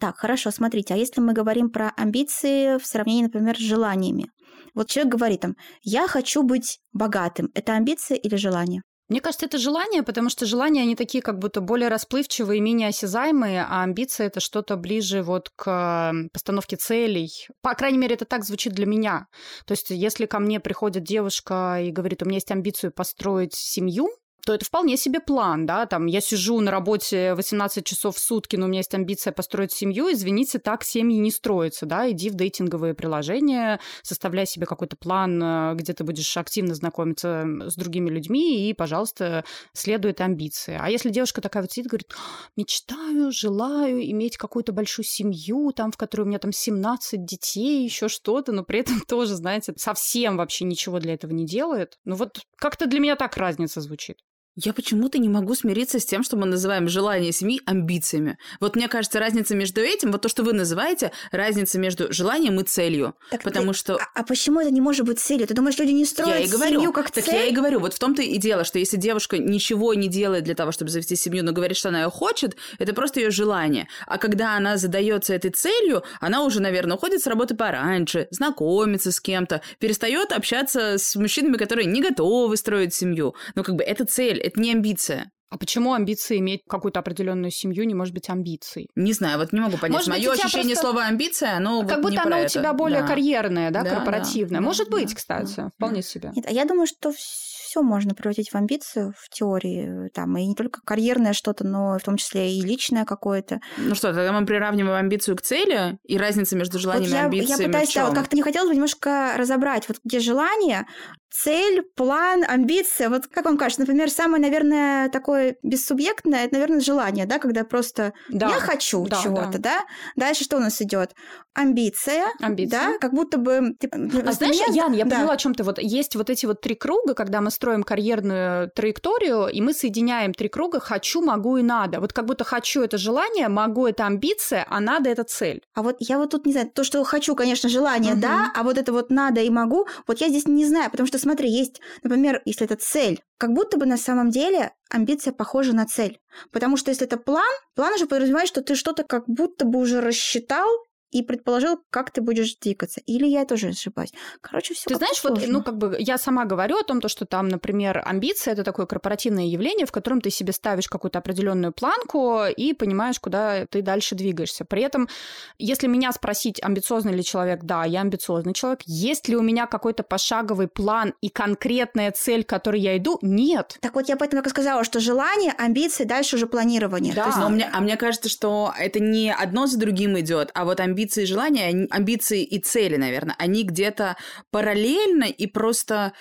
[0.00, 4.26] Так, хорошо, смотрите, а если мы говорим про амбиции в сравнении, например, с желаниями?
[4.74, 7.48] Вот человек говорит там, я хочу быть богатым.
[7.54, 8.82] Это амбиция или желание?
[9.08, 13.66] Мне кажется, это желание, потому что желания, они такие как будто более расплывчивые, менее осязаемые,
[13.68, 17.30] а амбиция– это что-то ближе вот к постановке целей.
[17.60, 19.26] По крайней мере, это так звучит для меня.
[19.66, 24.08] То есть если ко мне приходит девушка и говорит, у меня есть амбицию построить семью,
[24.44, 28.56] то это вполне себе план, да, там я сижу на работе 18 часов в сутки,
[28.56, 32.34] но у меня есть амбиция построить семью, извините, так семьи не строятся, да, иди в
[32.34, 38.68] дейтинговые приложения, составляй себе какой-то план, э, где ты будешь активно знакомиться с другими людьми
[38.68, 40.78] и, пожалуйста, следует амбиции.
[40.80, 42.12] А если девушка такая вот сидит, говорит,
[42.56, 48.08] мечтаю, желаю иметь какую-то большую семью, там, в которой у меня там 17 детей, еще
[48.08, 52.40] что-то, но при этом тоже, знаете, совсем вообще ничего для этого не делает, ну вот
[52.56, 54.18] как-то для меня так разница звучит.
[54.56, 58.38] Я почему-то не могу смириться с тем, что мы называем желание семьи амбициями.
[58.60, 62.62] Вот мне кажется, разница между этим, вот то, что вы называете, разница между желанием и
[62.62, 63.16] целью.
[63.30, 63.96] Так потому ты, что...
[63.96, 65.48] А, а почему это не может быть целью?
[65.48, 67.34] Ты думаешь, люди не строят я и говорю, семью как так цель?
[67.34, 70.54] я и говорю, вот в том-то и дело, что если девушка ничего не делает для
[70.54, 73.88] того, чтобы завести семью, но говорит, что она ее хочет, это просто ее желание.
[74.06, 79.18] А когда она задается этой целью, она уже, наверное, уходит с работы пораньше, знакомится с
[79.18, 83.34] кем-то, перестает общаться с мужчинами, которые не готовы строить семью.
[83.56, 85.30] Ну, как бы это цель это не амбиция.
[85.50, 88.88] А почему амбиции иметь какую-то определенную семью не может быть амбицией?
[88.96, 90.04] Не знаю, вот не могу понять.
[90.08, 90.80] Мое ощущение просто...
[90.80, 93.06] слова амбиция, оно как вот будто оно у тебя более да.
[93.06, 94.60] карьерное, да, да корпоративное.
[94.60, 96.02] Да, может да, быть, да, кстати, да, вполне да.
[96.02, 96.32] себе.
[96.34, 100.54] Нет, а я думаю, что все можно превратить в амбицию в теории, там, и не
[100.54, 103.60] только карьерное что-то, но в том числе и личное какое-то.
[103.78, 107.24] Ну что, тогда мы приравниваем амбицию к цели, и разница между желанием вот я, и
[107.26, 110.86] амбициями Я пытаюсь, да, вот как-то не хотелось бы немножко разобрать, вот где желание,
[111.34, 113.08] цель, план, амбиция.
[113.10, 118.12] Вот как вам кажется, например, самое, наверное, такое бессубъектное, это, наверное, желание, да, когда просто
[118.28, 118.48] да.
[118.48, 119.58] я хочу да, чего-то, да.
[119.58, 119.84] да.
[120.16, 121.14] Дальше что у нас идет?
[121.54, 122.80] Амбиция, Амбиция.
[122.80, 123.76] да, как будто бы...
[123.78, 124.84] Типа, а знаешь, меня...
[124.84, 125.16] Ян, я да.
[125.16, 125.62] поняла, о чем ты.
[125.62, 130.34] Вот есть вот эти вот три круга, когда мы строим карьерную траекторию, и мы соединяем
[130.34, 132.00] три круга «хочу», «могу» и «надо».
[132.00, 135.62] Вот как будто «хочу»— это желание, «могу»— это амбиция, а «надо»— это цель.
[135.74, 138.22] А вот я вот тут не знаю, то, что «хочу», конечно, желание, угу.
[138.22, 141.18] да, а вот это вот «надо» и «могу», вот я здесь не знаю, потому что,
[141.24, 145.86] смотри, есть, например, если это цель, как будто бы на самом деле амбиция похожа на
[145.86, 146.20] цель.
[146.52, 150.00] Потому что если это план, план уже подразумевает, что ты что-то как будто бы уже
[150.00, 150.68] рассчитал,
[151.14, 153.00] и предположил, как ты будешь двигаться.
[153.06, 154.12] Или я тоже ошибаюсь.
[154.40, 155.40] Короче, все Ты знаешь, сложно.
[155.40, 158.64] вот, ну, как бы я сама говорю о том, то, что там, например, амбиция это
[158.64, 163.80] такое корпоративное явление, в котором ты себе ставишь какую-то определенную планку и понимаешь, куда ты
[163.80, 164.64] дальше двигаешься.
[164.64, 165.08] При этом,
[165.56, 168.80] если меня спросить, амбициозный ли человек, да, я амбициозный человек.
[168.86, 173.20] Есть ли у меня какой-то пошаговый план и конкретная цель, к которой я иду?
[173.22, 173.78] Нет.
[173.80, 177.14] Так вот, я поэтому так и сказала, что желание, амбиции, дальше уже планирование.
[177.14, 177.22] Да.
[177.22, 180.64] То есть, Но мне, а мне кажется, что это не одно за другим идет, а
[180.64, 184.16] вот амбиции и желания, амбиции и цели, наверное, они где-то
[184.50, 186.12] параллельно и просто...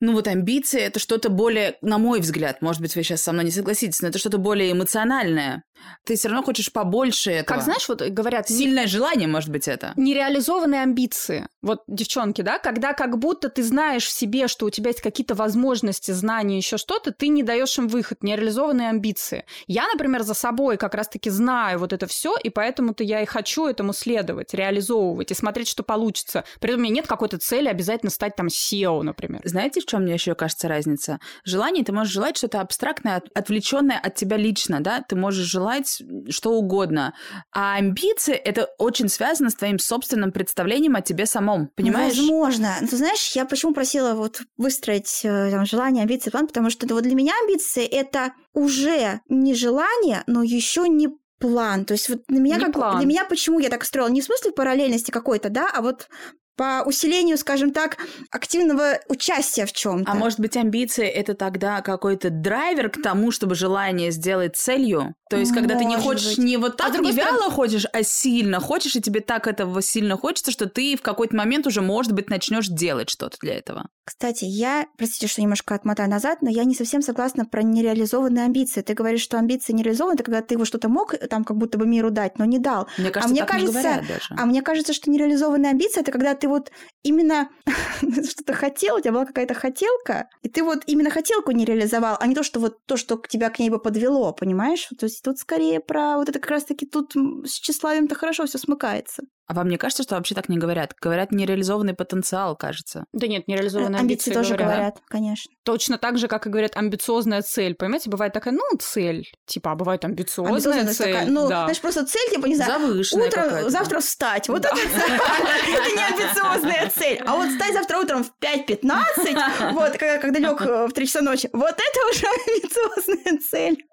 [0.00, 3.44] Ну вот амбиции это что-то более, на мой взгляд, может быть, вы сейчас со мной
[3.44, 5.62] не согласитесь, но это что-то более эмоциональное.
[6.04, 7.56] Ты все равно хочешь побольше этого.
[7.56, 9.92] Как знаешь, вот говорят, Сильное желание, может быть, это.
[9.96, 11.48] нереализованные амбиции.
[11.62, 15.34] Вот, девчонки, да, когда как будто ты знаешь в себе, что у тебя есть какие-то
[15.34, 19.44] возможности, знания, еще что-то, ты не даешь им выход, нереализованные амбиции.
[19.66, 23.66] Я, например, за собой как раз-таки знаю вот это все, и поэтому-то я и хочу
[23.66, 26.44] этому следовать, реализовывать и смотреть, что получится.
[26.60, 29.40] При этом у меня нет какой-то цели обязательно стать там SEO, например.
[29.44, 31.18] Знаете, в чем мне еще кажется разница?
[31.44, 35.02] Желание, ты можешь желать что-то абстрактное, от- отвлеченное от тебя лично, да?
[35.02, 37.14] Ты можешь желать что угодно.
[37.52, 41.68] А амбиции это очень связано с твоим собственным представлением о тебе самом.
[41.74, 42.16] Понимаешь?
[42.16, 42.76] Возможно.
[42.80, 46.86] Ну, ты знаешь, я почему просила вот выстроить э, там, желание, амбиции, план, потому что
[46.86, 51.08] это вот для меня амбиции это уже не желание, но еще не
[51.38, 51.84] план.
[51.84, 52.98] То есть вот для меня Не как план.
[52.98, 56.08] для меня почему я так строила не в смысле параллельности какой-то, да, а вот
[56.56, 57.96] по усилению, скажем так,
[58.30, 60.10] активного участия в чем-то.
[60.10, 65.14] А может быть, амбиции это тогда какой-то драйвер к тому, чтобы желание сделать целью?
[65.30, 66.44] То есть, когда ты не Может хочешь быть.
[66.44, 69.46] не вот А так, другой не стороны- вяло хочешь, а сильно хочешь, и тебе так
[69.48, 73.54] этого сильно хочется, что ты в какой-то момент уже, может быть, начнешь делать что-то для
[73.56, 73.88] этого.
[74.04, 78.82] Кстати, я, простите, что немножко отмотаю назад, но я не совсем согласна про нереализованные амбиции.
[78.82, 81.86] Ты говоришь, что амбиции нереализованы, это когда ты его что-то мог там как будто бы
[81.86, 82.86] миру дать, но не дал.
[82.98, 84.34] Мне кажется, мне так кажется- не даже.
[84.38, 86.70] А мне кажется, что нереализованные амбиции это когда ты вот
[87.02, 87.50] именно
[88.00, 92.26] что-то хотел, у тебя была какая-то хотелка, и ты вот именно хотелку не реализовал, а
[92.26, 94.88] не то, что вот то, что к тебя к ней бы подвело, понимаешь?
[94.98, 99.22] То есть тут скорее про вот это как раз-таки тут с тщеславием-то хорошо все смыкается.
[99.46, 100.94] А вам не кажется, что вообще так не говорят?
[100.98, 103.04] Говорят нереализованный потенциал, кажется.
[103.12, 104.74] Да нет, нереализованные Амбиции амбиции, тоже говорят.
[104.74, 105.52] говорят, конечно.
[105.64, 107.74] Точно так же, как и говорят, амбициозная цель.
[107.74, 109.30] Понимаете, бывает такая, ну, цель.
[109.44, 111.12] Типа, а бывает амбициозная Амбициозность цель.
[111.12, 111.64] такая, ну, да.
[111.64, 114.48] знаешь, просто цель, типа, не знаю, Завышенная Утром, завтра встать.
[114.48, 117.22] Вот это, это не амбициозная цель.
[117.26, 121.50] А вот встать завтра утром в 5.15, вот, когда, когда лег в 3 часа ночи,
[121.52, 123.84] вот это уже амбициозная цель.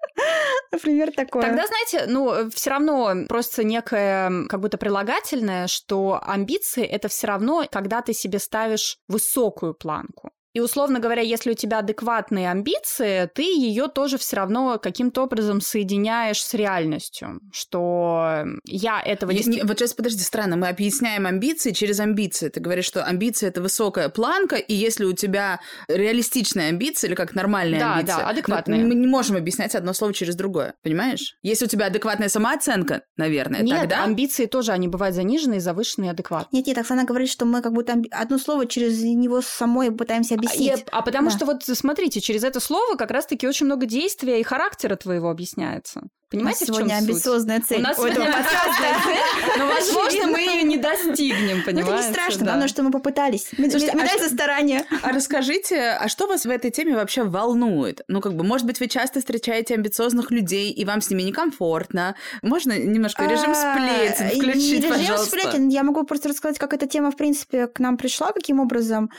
[0.82, 1.42] Например, такое.
[1.42, 7.64] Тогда, знаете, ну, все равно просто некое как будто прилагательное, что амбиции это все равно,
[7.70, 10.31] когда ты себе ставишь высокую планку.
[10.54, 15.60] И условно говоря, если у тебя адекватные амбиции, ты ее тоже все равно каким-то образом
[15.60, 21.70] соединяешь с реальностью, что я этого Не- не- вот сейчас подожди, странно, мы объясняем амбиции
[21.72, 22.48] через амбиции.
[22.48, 27.34] Ты говоришь, что амбиции это высокая планка, и если у тебя реалистичная амбиция, или как
[27.34, 28.84] нормальная Да, амбиция, да, ну, адекватная.
[28.84, 31.36] мы не можем объяснять одно слово через другое, понимаешь?
[31.42, 34.04] Если у тебя адекватная самооценка, наверное, Нет, тогда...
[34.04, 36.58] амбиции тоже, они бывают заниженные, завышенные, адекватные.
[36.58, 40.34] Нет, нет, Оксана говорит, что мы как будто амби- одно слово через него самой пытаемся
[40.46, 40.80] А, объяснить.
[40.80, 41.36] и- а потому Да.
[41.36, 46.02] что вот смотрите, через это слово как раз-таки очень много действия и характера твоего объясняется.
[46.32, 47.08] Понимаете, в чем сегодня суть?
[47.08, 47.78] амбициозная цель.
[47.78, 48.86] У нас у этого сегодня подкаста.
[49.58, 51.92] Но, возможно, мы ее не достигнем, понимаете?
[51.92, 53.50] это не страшно, главное, что мы попытались.
[53.56, 54.84] А Медаль что- за старание.
[55.02, 58.00] А расскажите, а что вас в этой теме вообще волнует?
[58.08, 62.16] Ну, как бы, может быть, вы часто встречаете амбициозных людей, и вам с ними некомфортно.
[62.40, 65.68] Можно немножко режим сплетен А, включить, режим сплетен.
[65.68, 69.10] Я могу просто рассказать, как эта тема, в принципе, к нам пришла, каким образом.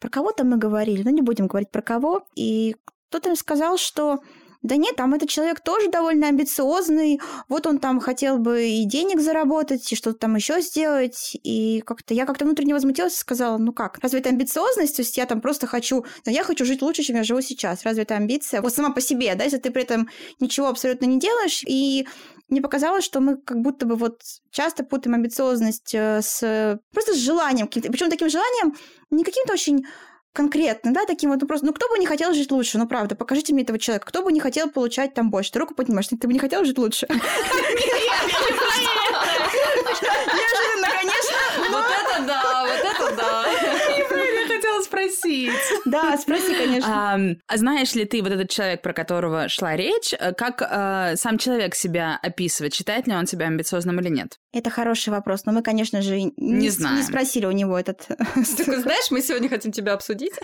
[0.00, 2.24] Про кого-то мы говорили, но не будем говорить про кого.
[2.34, 2.76] И
[3.10, 4.20] кто-то сказал, что
[4.62, 9.20] да нет, там этот человек тоже довольно амбициозный, вот он там хотел бы и денег
[9.20, 13.72] заработать, и что-то там еще сделать, и как-то я как-то внутренне возмутилась и сказала, ну
[13.72, 17.02] как, разве это амбициозность, то есть я там просто хочу, ну, я хочу жить лучше,
[17.02, 18.62] чем я живу сейчас, разве это амбиция?
[18.62, 22.06] Вот сама по себе, да, если ты при этом ничего абсолютно не делаешь, и
[22.48, 24.20] мне показалось, что мы как будто бы вот
[24.50, 27.90] часто путаем амбициозность э, с просто с желанием каким-то.
[27.90, 28.76] Причем таким желанием
[29.10, 29.86] не каким-то очень
[30.32, 33.52] конкретно, да, таким вот, просто, ну кто бы не хотел жить лучше, ну правда, покажите
[33.52, 36.32] мне этого человека, кто бы не хотел получать там больше, ты руку поднимаешь, ты бы
[36.32, 37.06] не хотел жить лучше?
[37.08, 37.28] Неожиданно,
[41.00, 41.36] конечно.
[41.70, 43.44] Вот это да, вот это да.
[43.96, 44.04] Я
[44.48, 44.82] хотела
[45.22, 45.50] спросить.
[45.84, 47.36] Да, спроси, конечно.
[47.48, 51.38] А, знаешь ли ты вот этот человек, про которого шла речь, э, как э, сам
[51.38, 52.74] человек себя описывает?
[52.74, 54.38] Считает ли он себя амбициозным или нет?
[54.52, 56.96] Это хороший вопрос, но мы, конечно же, не, знаем.
[56.96, 58.06] не спросили у него этот...
[58.06, 60.34] Ты знаешь, мы сегодня хотим тебя обсудить.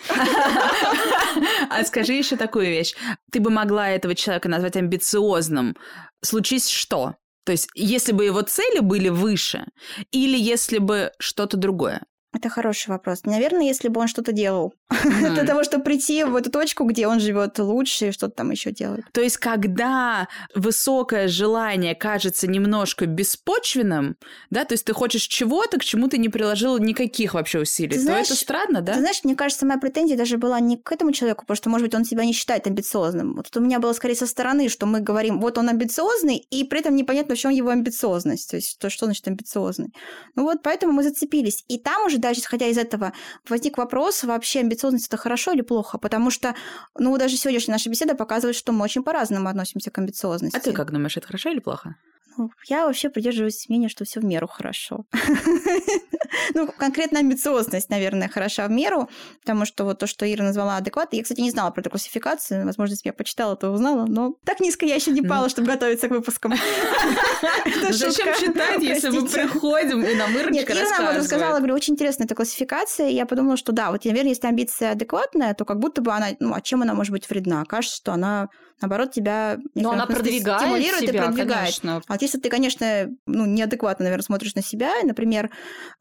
[1.71, 2.95] А скажи еще такую вещь.
[3.31, 5.77] Ты бы могла этого человека назвать амбициозным.
[6.23, 7.15] Случись что?
[7.45, 9.65] То есть, если бы его цели были выше,
[10.11, 12.03] или если бы что-то другое?
[12.35, 13.25] Это хороший вопрос.
[13.25, 15.31] Наверное, если бы он что-то делал mm.
[15.35, 18.71] для того, чтобы прийти в эту точку, где он живет лучше и что-то там еще
[18.71, 19.07] делает.
[19.13, 24.17] То есть, когда высокое желание кажется немножко беспочвенным,
[24.51, 28.01] да, то есть ты хочешь чего-то, к чему ты не приложил никаких вообще усилий, ты
[28.01, 28.93] знаешь, то это странно, да?
[28.93, 31.87] Ты знаешь, мне кажется, моя претензия даже была не к этому человеку, потому что, может
[31.87, 33.37] быть, он себя не считает амбициозным.
[33.37, 36.81] Вот у меня было скорее со стороны, что мы говорим, вот он амбициозный, и при
[36.81, 39.95] этом непонятно, в чем его амбициозность, то есть то, что значит амбициозный.
[40.35, 41.65] Ну вот, поэтому мы зацепились.
[41.69, 43.13] И там уже даже исходя из этого
[43.49, 45.99] возник вопрос, вообще амбициозность это хорошо или плохо?
[45.99, 46.55] Потому что,
[46.99, 50.57] ну, даже сегодняшняя наша беседа показывает, что мы очень по-разному относимся к амбициозности.
[50.57, 51.97] А ты как думаешь, это хорошо или плохо?
[52.39, 55.05] Ну, я вообще придерживаюсь мнения, что все в меру хорошо.
[56.55, 59.09] ну, конкретно амбициозность, наверное, хороша в меру,
[59.41, 62.65] потому что вот то, что Ира назвала адекватно, я, кстати, не знала про эту классификацию,
[62.65, 65.49] возможно, если я почитала, то узнала, но так низко я еще не пала, ну.
[65.49, 66.55] чтобы готовиться к выпускам.
[67.91, 72.37] Зачем читать, если мы приходим и нам Ирочка Ира нам рассказала, говорю, очень интересная эта
[72.37, 76.29] классификация, я подумала, что да, вот, наверное, если амбиция адекватная, то как будто бы она,
[76.39, 77.65] ну, а чем она может быть вредна?
[77.65, 78.49] Кажется, что она
[78.81, 81.61] наоборот, тебя Но она продвигает стимулирует себя, и продвигает.
[81.61, 82.03] Конечно.
[82.07, 85.51] А вот если ты, конечно, ну, неадекватно, наверное, смотришь на себя, например,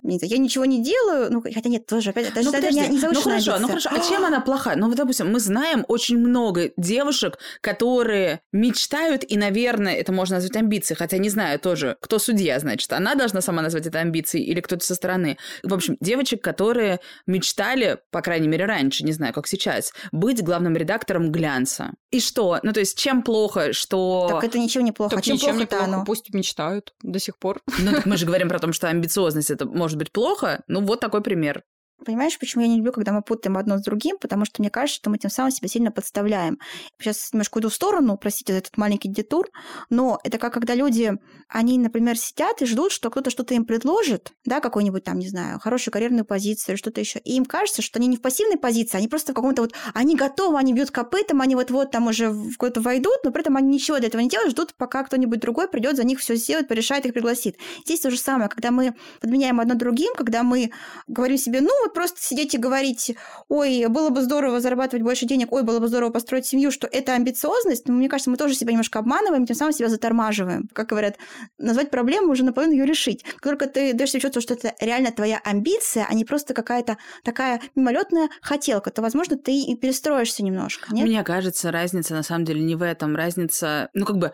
[0.04, 2.88] не знаю, я ничего не делаю, ну, хотя нет, тоже, опять, даже ну, это не,
[2.88, 4.76] не ну, хорошо, ну, хорошо, а чем она плохая?
[4.76, 10.56] Ну, вот, допустим, мы знаем очень много девушек, которые мечтают, и, наверное, это можно назвать
[10.56, 14.62] амбицией, хотя не знаю тоже, кто судья, значит, она должна сама назвать это амбицией или
[14.62, 15.38] кто-то со стороны.
[15.64, 20.76] В общем, девочек, которые мечтали, по крайней мере, раньше, не знаю, как сейчас, быть главным
[20.76, 21.92] редактором глянца.
[22.10, 22.60] И что?
[22.64, 24.28] Ну, то есть, чем плохо, что...
[24.30, 25.16] Так это ничего не плохо.
[25.16, 25.84] Так а чем плохо, не плохо?
[25.84, 26.06] Оно?
[26.06, 27.62] Пусть мечтают до сих пор.
[27.80, 30.64] Ну, так мы же говорим про то, что амбициозность это может быть плохо.
[30.68, 31.64] Ну, вот такой пример.
[32.06, 34.18] Понимаешь, почему я не люблю, когда мы путаем одно с другим?
[34.20, 36.60] Потому что мне кажется, что мы тем самым себя сильно подставляем.
[37.00, 39.48] Сейчас немножко уйду в сторону, простите за этот маленький детур,
[39.90, 41.14] но это как когда люди,
[41.50, 45.60] они, например, сидят и ждут, что кто-то что-то им предложит, да, какую-нибудь там, не знаю,
[45.60, 47.20] хорошую карьерную позицию или что-то еще.
[47.20, 50.16] И им кажется, что они не в пассивной позиции, они просто в каком-то вот, они
[50.16, 53.70] готовы, они бьют копытом, они вот-вот там уже в какой-то войдут, но при этом они
[53.70, 57.06] ничего для этого не делают, ждут, пока кто-нибудь другой придет за них все сделать, порешает,
[57.06, 57.58] их пригласит.
[57.86, 60.72] Здесь то же самое, когда мы подменяем одно другим, когда мы
[61.08, 63.16] говорим себе, ну вот просто сидеть и говорить,
[63.48, 67.14] ой, было бы здорово зарабатывать больше денег, ой, было бы здорово построить семью, что это
[67.14, 70.70] амбициозность, но мне кажется, мы тоже себя немножко обманываем, тем самым себя затормаживаем.
[70.74, 71.18] Как говорят,
[71.58, 73.26] назвать проблему уже наполовину ее решить.
[73.42, 77.62] только ты даешь себе чувство, что это реально твоя амбиция, а не просто какая-то такая
[77.76, 80.94] мимолетная хотелка, то, возможно, ты и перестроишься немножко.
[80.94, 81.06] Нет?
[81.06, 83.16] Мне кажется, разница на самом деле не в этом.
[83.16, 84.34] Разница, ну, как бы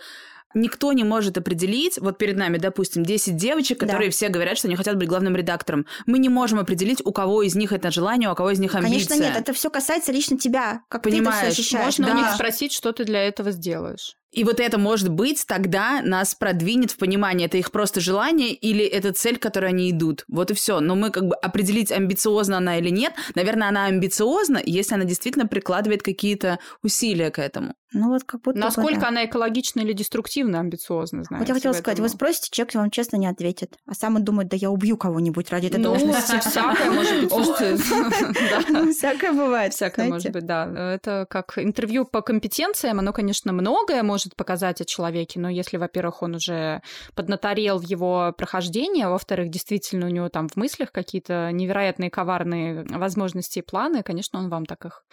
[0.53, 4.11] никто не может определить, вот перед нами, допустим, 10 девочек, которые да.
[4.11, 5.85] все говорят, что они хотят быть главным редактором.
[6.05, 9.07] Мы не можем определить, у кого из них это желание, у кого из них амбиция.
[9.07, 11.85] Конечно, нет, это все касается лично тебя, как Понимаешь, ты это все ощущаешь.
[11.85, 12.13] Можно да.
[12.13, 14.15] у них спросить, что ты для этого сделаешь.
[14.33, 18.83] И вот это, может быть, тогда нас продвинет в понимание, это их просто желание или
[18.83, 20.25] это цель, к которой они идут.
[20.27, 20.79] Вот и все.
[20.79, 23.13] Но мы как бы определить, амбициозна она или нет.
[23.35, 27.75] Наверное, она амбициозна, если она действительно прикладывает какие-то усилия к этому.
[27.93, 29.07] Ну вот как будто Насколько бы, да.
[29.09, 31.43] она экологично или деструктивно амбициозна, знаете.
[31.43, 33.77] Вот я хотела сказать, вы спросите, человек вам честно не ответит.
[33.85, 36.39] А сам он думает, да я убью кого-нибудь ради этой ну, должности.
[36.39, 37.31] всякое может быть.
[38.69, 39.73] Ну, всякое бывает.
[39.73, 40.93] Всякое может быть, да.
[40.95, 46.21] Это как интервью по компетенциям, оно, конечно, многое может показать о человеке, но если, во-первых,
[46.21, 46.81] он уже
[47.15, 52.85] поднаторел в его прохождении, а во-вторых, действительно у него там в мыслях какие-то невероятные коварные
[52.89, 55.03] возможности и планы, конечно, он вам так их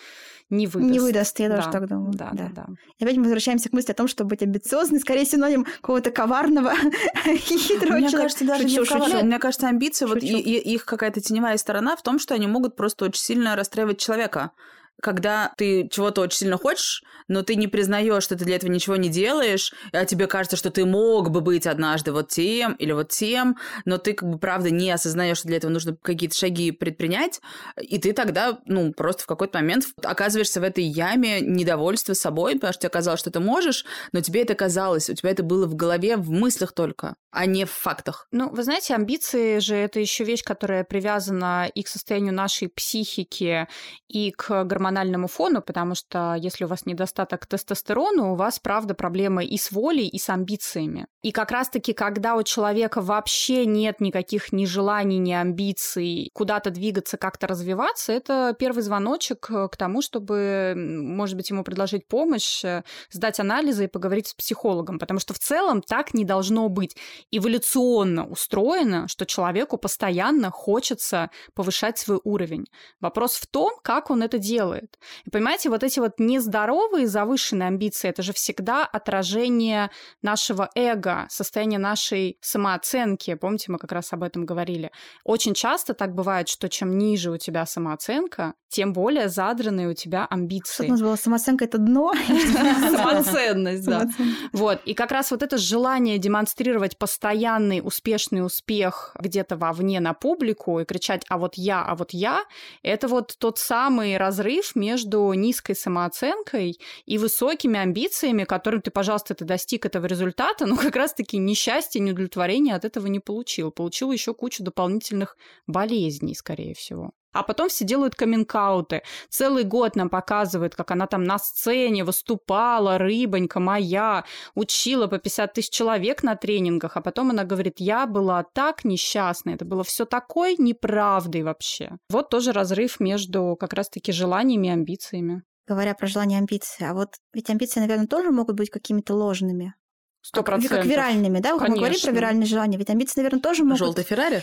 [0.50, 0.90] не выдаст.
[0.90, 2.12] Не выдаст, я тоже так думаю.
[2.12, 2.66] Да, да, да.
[2.98, 6.72] И опять мы возвращаемся к мысли о том, что быть амбициозным, скорее синоним какого-то коварного,
[7.24, 9.22] хитрого Мне кажется, даже не коварного.
[9.22, 13.22] Мне кажется, амбиции, вот их какая-то теневая сторона в том, что они могут просто очень
[13.22, 14.50] сильно расстраивать человека
[15.00, 18.96] когда ты чего-то очень сильно хочешь, но ты не признаешь, что ты для этого ничего
[18.96, 23.10] не делаешь, а тебе кажется, что ты мог бы быть однажды вот тем или вот
[23.10, 27.40] тем, но ты как бы правда не осознаешь, что для этого нужно какие-то шаги предпринять,
[27.80, 32.72] и ты тогда, ну, просто в какой-то момент оказываешься в этой яме недовольства собой, потому
[32.72, 35.74] что тебе казалось, что ты можешь, но тебе это казалось, у тебя это было в
[35.74, 38.26] голове, в мыслях только, а не в фактах.
[38.32, 43.68] Ну, вы знаете, амбиции же это еще вещь, которая привязана и к состоянию нашей психики,
[44.08, 49.44] и к гормональному фону, потому что если у вас недостаток тестостерона, у вас, правда, проблемы
[49.44, 51.06] и с волей, и с амбициями.
[51.22, 57.16] И как раз-таки, когда у человека вообще нет никаких ни желаний, ни амбиций куда-то двигаться,
[57.16, 63.38] как-то развиваться, это первый звоночек к тому, чтобы, может быть, ему предложить помощь, э, сдать
[63.38, 66.96] анализы и поговорить с психологом, потому что в целом так не должно быть.
[67.30, 72.66] Эволюционно устроено, что человеку постоянно хочется повышать свой уровень.
[73.00, 74.98] Вопрос в том, как он это делает.
[75.24, 79.90] И понимаете, вот эти вот нездоровые завышенные амбиции, это же всегда отражение
[80.22, 83.34] нашего эго, состояние нашей самооценки.
[83.34, 84.90] Помните, мы как раз об этом говорили.
[85.24, 90.26] Очень часто так бывает, что чем ниже у тебя самооценка, тем более задранные у тебя
[90.30, 90.84] амбиции.
[90.84, 92.12] Что назвала самооценка это дно?
[92.96, 94.08] Самоценность, да.
[94.52, 94.80] Вот.
[94.84, 100.84] И как раз вот это желание демонстрировать постоянный успешный успех где-то вовне на публику и
[100.84, 102.44] кричать «а вот я, а вот я»,
[102.84, 109.44] это вот тот самый разрыв между низкой самооценкой и высокими амбициями, которым ты, пожалуйста, ты
[109.44, 113.72] достиг этого результата, но как раз-таки несчастье, неудовлетворение от этого не получил.
[113.72, 117.10] Получил еще кучу дополнительных болезней, скорее всего.
[117.32, 119.02] А потом все делают каминг -ауты.
[119.28, 124.24] Целый год нам показывают, как она там на сцене выступала, рыбонька моя,
[124.54, 129.50] учила по 50 тысяч человек на тренингах, а потом она говорит, я была так несчастна,
[129.50, 131.98] это было все такой неправдой вообще.
[132.08, 135.42] Вот тоже разрыв между как раз-таки желаниями и амбициями.
[135.68, 139.74] Говоря про желания и амбиции, а вот ведь амбиции, наверное, тоже могут быть какими-то ложными.
[140.22, 140.78] Сто процентов.
[140.78, 141.54] Как виральными, да?
[141.54, 142.76] Вот мы говорим про виральные желания.
[142.76, 143.78] Ведь амбиции, наверное, тоже могут...
[143.78, 144.42] Желтый Феррари?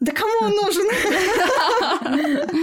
[0.00, 0.86] Да кому он нужен?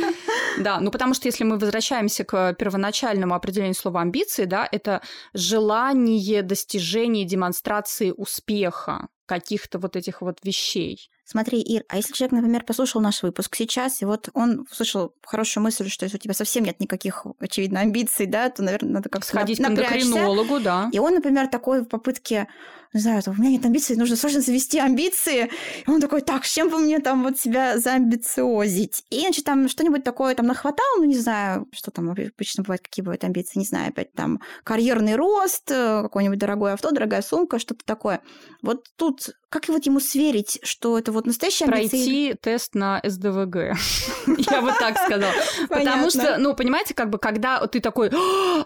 [0.58, 5.02] Да, ну потому что если мы возвращаемся к первоначальному определению слова амбиции, да, это
[5.34, 11.10] желание достижения, демонстрации успеха каких-то вот этих вот вещей.
[11.26, 15.64] Смотри, Ир, а если человек, например, послушал наш выпуск сейчас, и вот он услышал хорошую
[15.64, 19.28] мысль, что если у тебя совсем нет никаких, очевидно, амбиций, да, то, наверное, надо как-то
[19.28, 20.90] Сходить к эндокринологу, да.
[20.94, 22.48] И он, например, такой в попытке
[22.96, 25.50] не знаю, у меня нет амбиций, нужно срочно завести амбиции.
[25.86, 29.04] И он такой, так, с чем бы мне там вот себя заамбициозить?
[29.10, 33.04] И, значит, там что-нибудь такое там нахватал, ну, не знаю, что там обычно бывает, какие
[33.04, 37.84] бывают амбиции, не знаю, опять там карьерный рост, э, какое-нибудь дорогое авто, дорогая сумка, что-то
[37.84, 38.22] такое.
[38.62, 41.90] Вот тут как вот ему сверить, что это вот настоящая амбиция?
[41.90, 43.56] Пройти тест на СДВГ.
[44.52, 45.32] Я бы так сказала.
[45.70, 48.12] Потому что, ну, понимаете, как бы, когда ты такой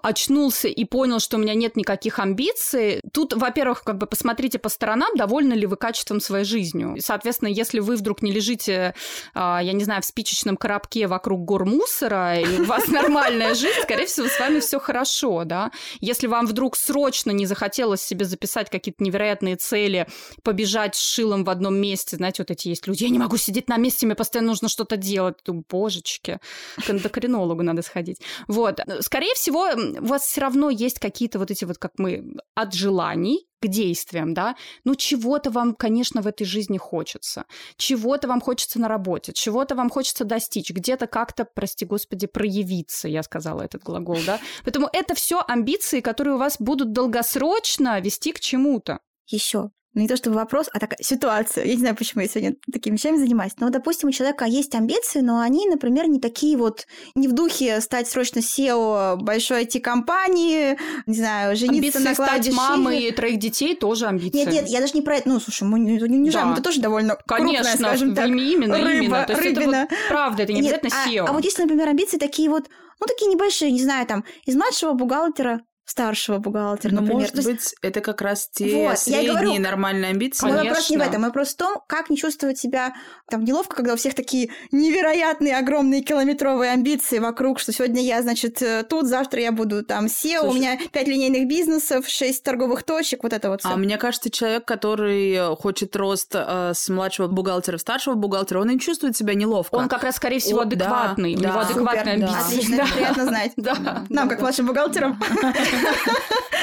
[0.02, 4.68] очнулся и понял, что у меня нет никаких амбиций, тут, во-первых, как бы посмотрите по
[4.68, 6.96] сторонам, довольны ли вы качеством своей жизнью.
[6.98, 8.96] Соответственно, если вы вдруг не лежите,
[9.36, 13.80] а, я не знаю, в спичечном коробке вокруг гор мусора, и у вас нормальная жизнь,
[13.84, 15.70] скорее всего, с вами все хорошо, да.
[16.00, 20.08] Если вам вдруг срочно не захотелось себе записать какие-то невероятные цели,
[20.42, 22.18] побежать лежать с шилом в одном месте.
[22.18, 24.98] Знаете, вот эти есть люди, я не могу сидеть на месте, мне постоянно нужно что-то
[24.98, 25.36] делать.
[25.46, 26.40] Думаю, божечки,
[26.78, 28.22] к эндокринологу надо сходить.
[28.48, 28.80] Вот.
[29.02, 29.68] Скорее всего,
[30.00, 34.34] у вас все равно есть какие-то вот эти вот, как мы, от желаний, к действиям,
[34.34, 34.56] да,
[34.86, 37.44] ну чего-то вам, конечно, в этой жизни хочется,
[37.76, 43.22] чего-то вам хочется на работе, чего-то вам хочется достичь, где-то как-то, прости господи, проявиться, я
[43.22, 48.40] сказала этот глагол, да, поэтому это все амбиции, которые у вас будут долгосрочно вести к
[48.40, 49.00] чему-то.
[49.28, 51.66] Еще не то чтобы вопрос, а такая ситуация.
[51.66, 53.54] Я не знаю, почему я сегодня такими вещами занимаюсь.
[53.60, 56.86] Но, допустим, у человека есть амбиции, но они, например, не такие вот,
[57.16, 60.78] не в духе стать срочно SEO большой IT-компании,
[61.08, 64.38] не знаю, жениться амбиции на стать мамой троих детей тоже амбиции.
[64.38, 65.30] Нет, нет, я даже не про это.
[65.30, 66.54] Ну, слушай, мы не, не унижаем, да.
[66.54, 69.24] это тоже довольно Конечно, крупная, скажем так, именно, рыба, именно.
[69.26, 69.76] То есть рыбина.
[69.76, 71.26] это вот, правда, это не нет, обязательно SEO.
[71.26, 72.70] А, а вот если, например, амбиции такие вот,
[73.00, 77.22] ну, такие небольшие, не знаю, там, из младшего бухгалтера старшего бухгалтера, Но, например.
[77.22, 77.48] может есть...
[77.48, 80.46] быть, это как раз те вот, средние говорю, нормальные амбиции.
[80.46, 82.94] Мой вопрос не в этом, вопрос в том, как не чувствовать себя
[83.28, 88.62] там неловко, когда у всех такие невероятные, огромные километровые амбиции вокруг, что сегодня я, значит,
[88.62, 92.84] э, тут, завтра я буду там SEO, Слушай, у меня пять линейных бизнесов, шесть торговых
[92.84, 93.70] точек, вот это вот все.
[93.70, 98.62] А мне кажется, человек, который э, хочет рост э, с младшего бухгалтера в старшего бухгалтера,
[98.62, 99.76] он и чувствует себя неловко.
[99.76, 101.68] Он как раз, скорее всего, адекватный, да, у него да.
[101.68, 102.46] адекватная Супер, амбиция.
[102.46, 102.86] Отлично, да.
[102.94, 103.52] приятно знать.
[103.58, 104.06] Да.
[104.10, 105.20] Нам, как младшим бухгалтерам.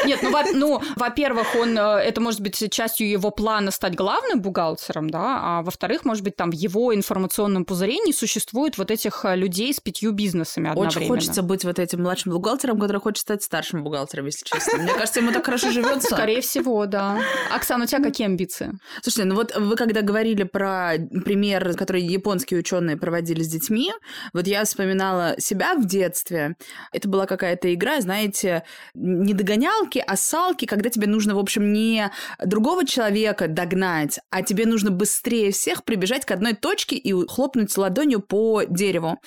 [0.05, 4.41] Нет, ну, во- ну, во-первых, он, э, это может быть частью его плана стать главным
[4.41, 9.25] бухгалтером, да, а во-вторых, может быть, там в его информационном пузыре не существует вот этих
[9.25, 10.99] э, людей с пятью бизнесами одновременно.
[11.01, 14.79] Очень хочется быть вот этим младшим бухгалтером, который хочет стать старшим бухгалтером, если честно.
[14.79, 16.15] Мне кажется, ему так хорошо живется.
[16.15, 17.19] Скорее всего, да.
[17.53, 18.79] Оксана, у тебя какие амбиции?
[19.03, 20.93] Слушайте, ну вот вы когда говорили про
[21.25, 23.93] пример, который японские ученые проводили с детьми,
[24.33, 26.57] вот я вспоминала себя в детстве.
[26.93, 28.63] Это была какая-то игра, знаете,
[29.07, 32.11] не догонялки, а салки, когда тебе нужно, в общем, не
[32.45, 38.21] другого человека догнать, а тебе нужно быстрее всех прибежать к одной точке и хлопнуть ладонью
[38.21, 39.19] по дереву.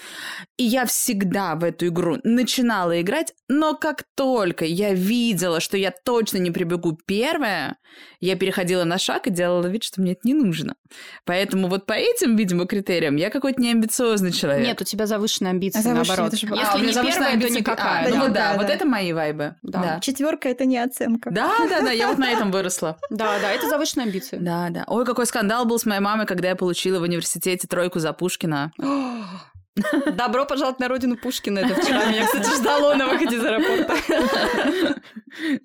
[0.57, 5.91] И я всегда в эту игру начинала играть, но как только я видела, что я
[6.05, 7.75] точно не прибегу первая,
[8.19, 10.75] я переходила на шаг и делала вид, что мне это не нужно.
[11.25, 14.67] Поэтому вот по этим, видимо, критериям я какой-то неамбициозный человек.
[14.67, 16.33] Нет, у тебя завышенные амбиции, А завышенные наоборот.
[16.33, 18.07] это же- Если А, не завышенные первая, то амбиции- никакая.
[18.07, 18.15] А, да.
[18.17, 18.57] ну да, да, да.
[18.61, 19.55] вот это мои вайбы.
[19.77, 19.99] Да.
[19.99, 21.31] Четверка это не оценка.
[21.31, 22.97] Да, да, да, я вот на этом выросла.
[23.09, 24.37] Да, да, это завышенные амбиции.
[24.37, 24.85] Да, да.
[24.87, 28.71] Ой, какой скандал был с моей мамой, когда я получила в университете тройку за Пушкина.
[30.13, 31.59] Добро пожаловать на родину Пушкина.
[31.59, 33.95] Это вчера меня, кстати, ждало на выходе из аэропорта.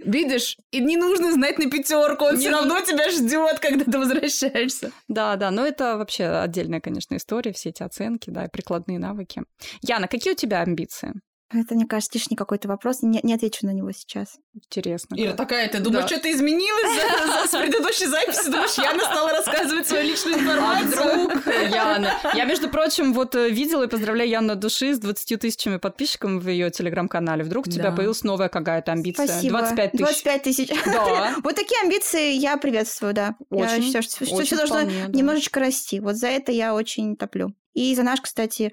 [0.04, 3.98] Видишь, и не нужно знать на пятерку, он Не все равно тебя ждет, когда ты
[3.98, 4.92] возвращаешься.
[5.08, 9.42] Да, да, но это вообще отдельная, конечно, история, все эти оценки, да, и прикладные навыки.
[9.82, 11.12] Яна, какие у тебя амбиции?
[11.54, 13.02] Это, мне кажется, лишний какой-то вопрос.
[13.02, 14.38] Не, не отвечу на него сейчас.
[14.54, 15.14] Интересно.
[15.16, 16.08] Ира такая, ты думаешь, Да.
[16.08, 18.46] что-то изменилось за- за- с предыдущей записи?
[18.50, 21.28] Думаешь, Яна стала рассказывать свою личную А информацию?
[21.28, 22.12] вдруг, Яна?
[22.34, 26.30] Я, между прочим, вот э, видела и поздравляю Яну от души с 20 тысячами подписчиков
[26.42, 27.44] в ее телеграм-канале.
[27.44, 27.92] Вдруг у тебя Да.
[27.96, 29.26] появилась новая какая-то амбиция?
[29.26, 29.58] Спасибо.
[29.58, 30.00] 25 тысяч.
[30.04, 30.68] 25 тысяч.
[30.84, 31.34] Да.
[31.44, 33.34] Вот такие амбиции я приветствую, да.
[33.50, 35.18] Я Очень, считаю, что, очень все должно вполне, да.
[35.18, 36.00] немножечко расти.
[36.00, 37.54] Вот за это я очень топлю.
[37.74, 38.72] И за наш, кстати,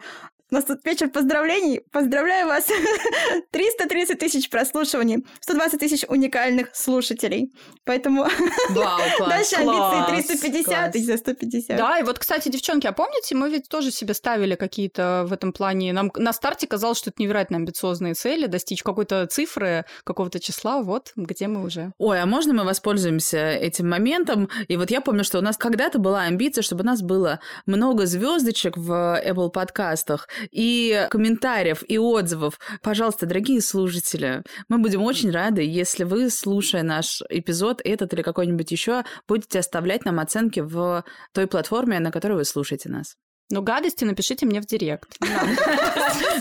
[0.51, 1.81] у нас тут вечер поздравлений.
[1.91, 2.67] Поздравляю вас.
[3.51, 7.53] 330 тысяч прослушиваний, 120 тысяч уникальных слушателей.
[7.85, 8.23] Поэтому
[8.69, 9.29] Вау, класс.
[9.29, 10.91] дальше класс, амбиции 350 класс.
[10.91, 11.77] тысяч за 150.
[11.77, 15.53] Да, и вот, кстати, девчонки, а помните, мы ведь тоже себе ставили какие-то в этом
[15.53, 15.93] плане...
[15.93, 21.13] Нам на старте казалось, что это невероятно амбициозные цели, достичь какой-то цифры, какого-то числа, вот
[21.15, 21.93] где мы уже.
[21.97, 24.49] Ой, а можно мы воспользуемся этим моментом?
[24.67, 28.05] И вот я помню, что у нас когда-то была амбиция, чтобы у нас было много
[28.05, 28.91] звездочек в
[29.25, 32.59] Apple подкастах и комментариев, и отзывов.
[32.81, 38.71] Пожалуйста, дорогие слушатели, мы будем очень рады, если вы, слушая наш эпизод, этот или какой-нибудь
[38.71, 43.15] еще, будете оставлять нам оценки в той платформе, на которой вы слушаете нас.
[43.51, 45.17] Ну, гадости напишите мне в директ.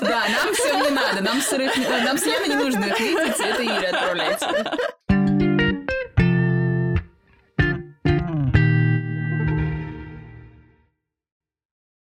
[0.01, 5.20] Да, нам всем не надо, нам с Леной не нужно их видеть, это Ире отправляйте.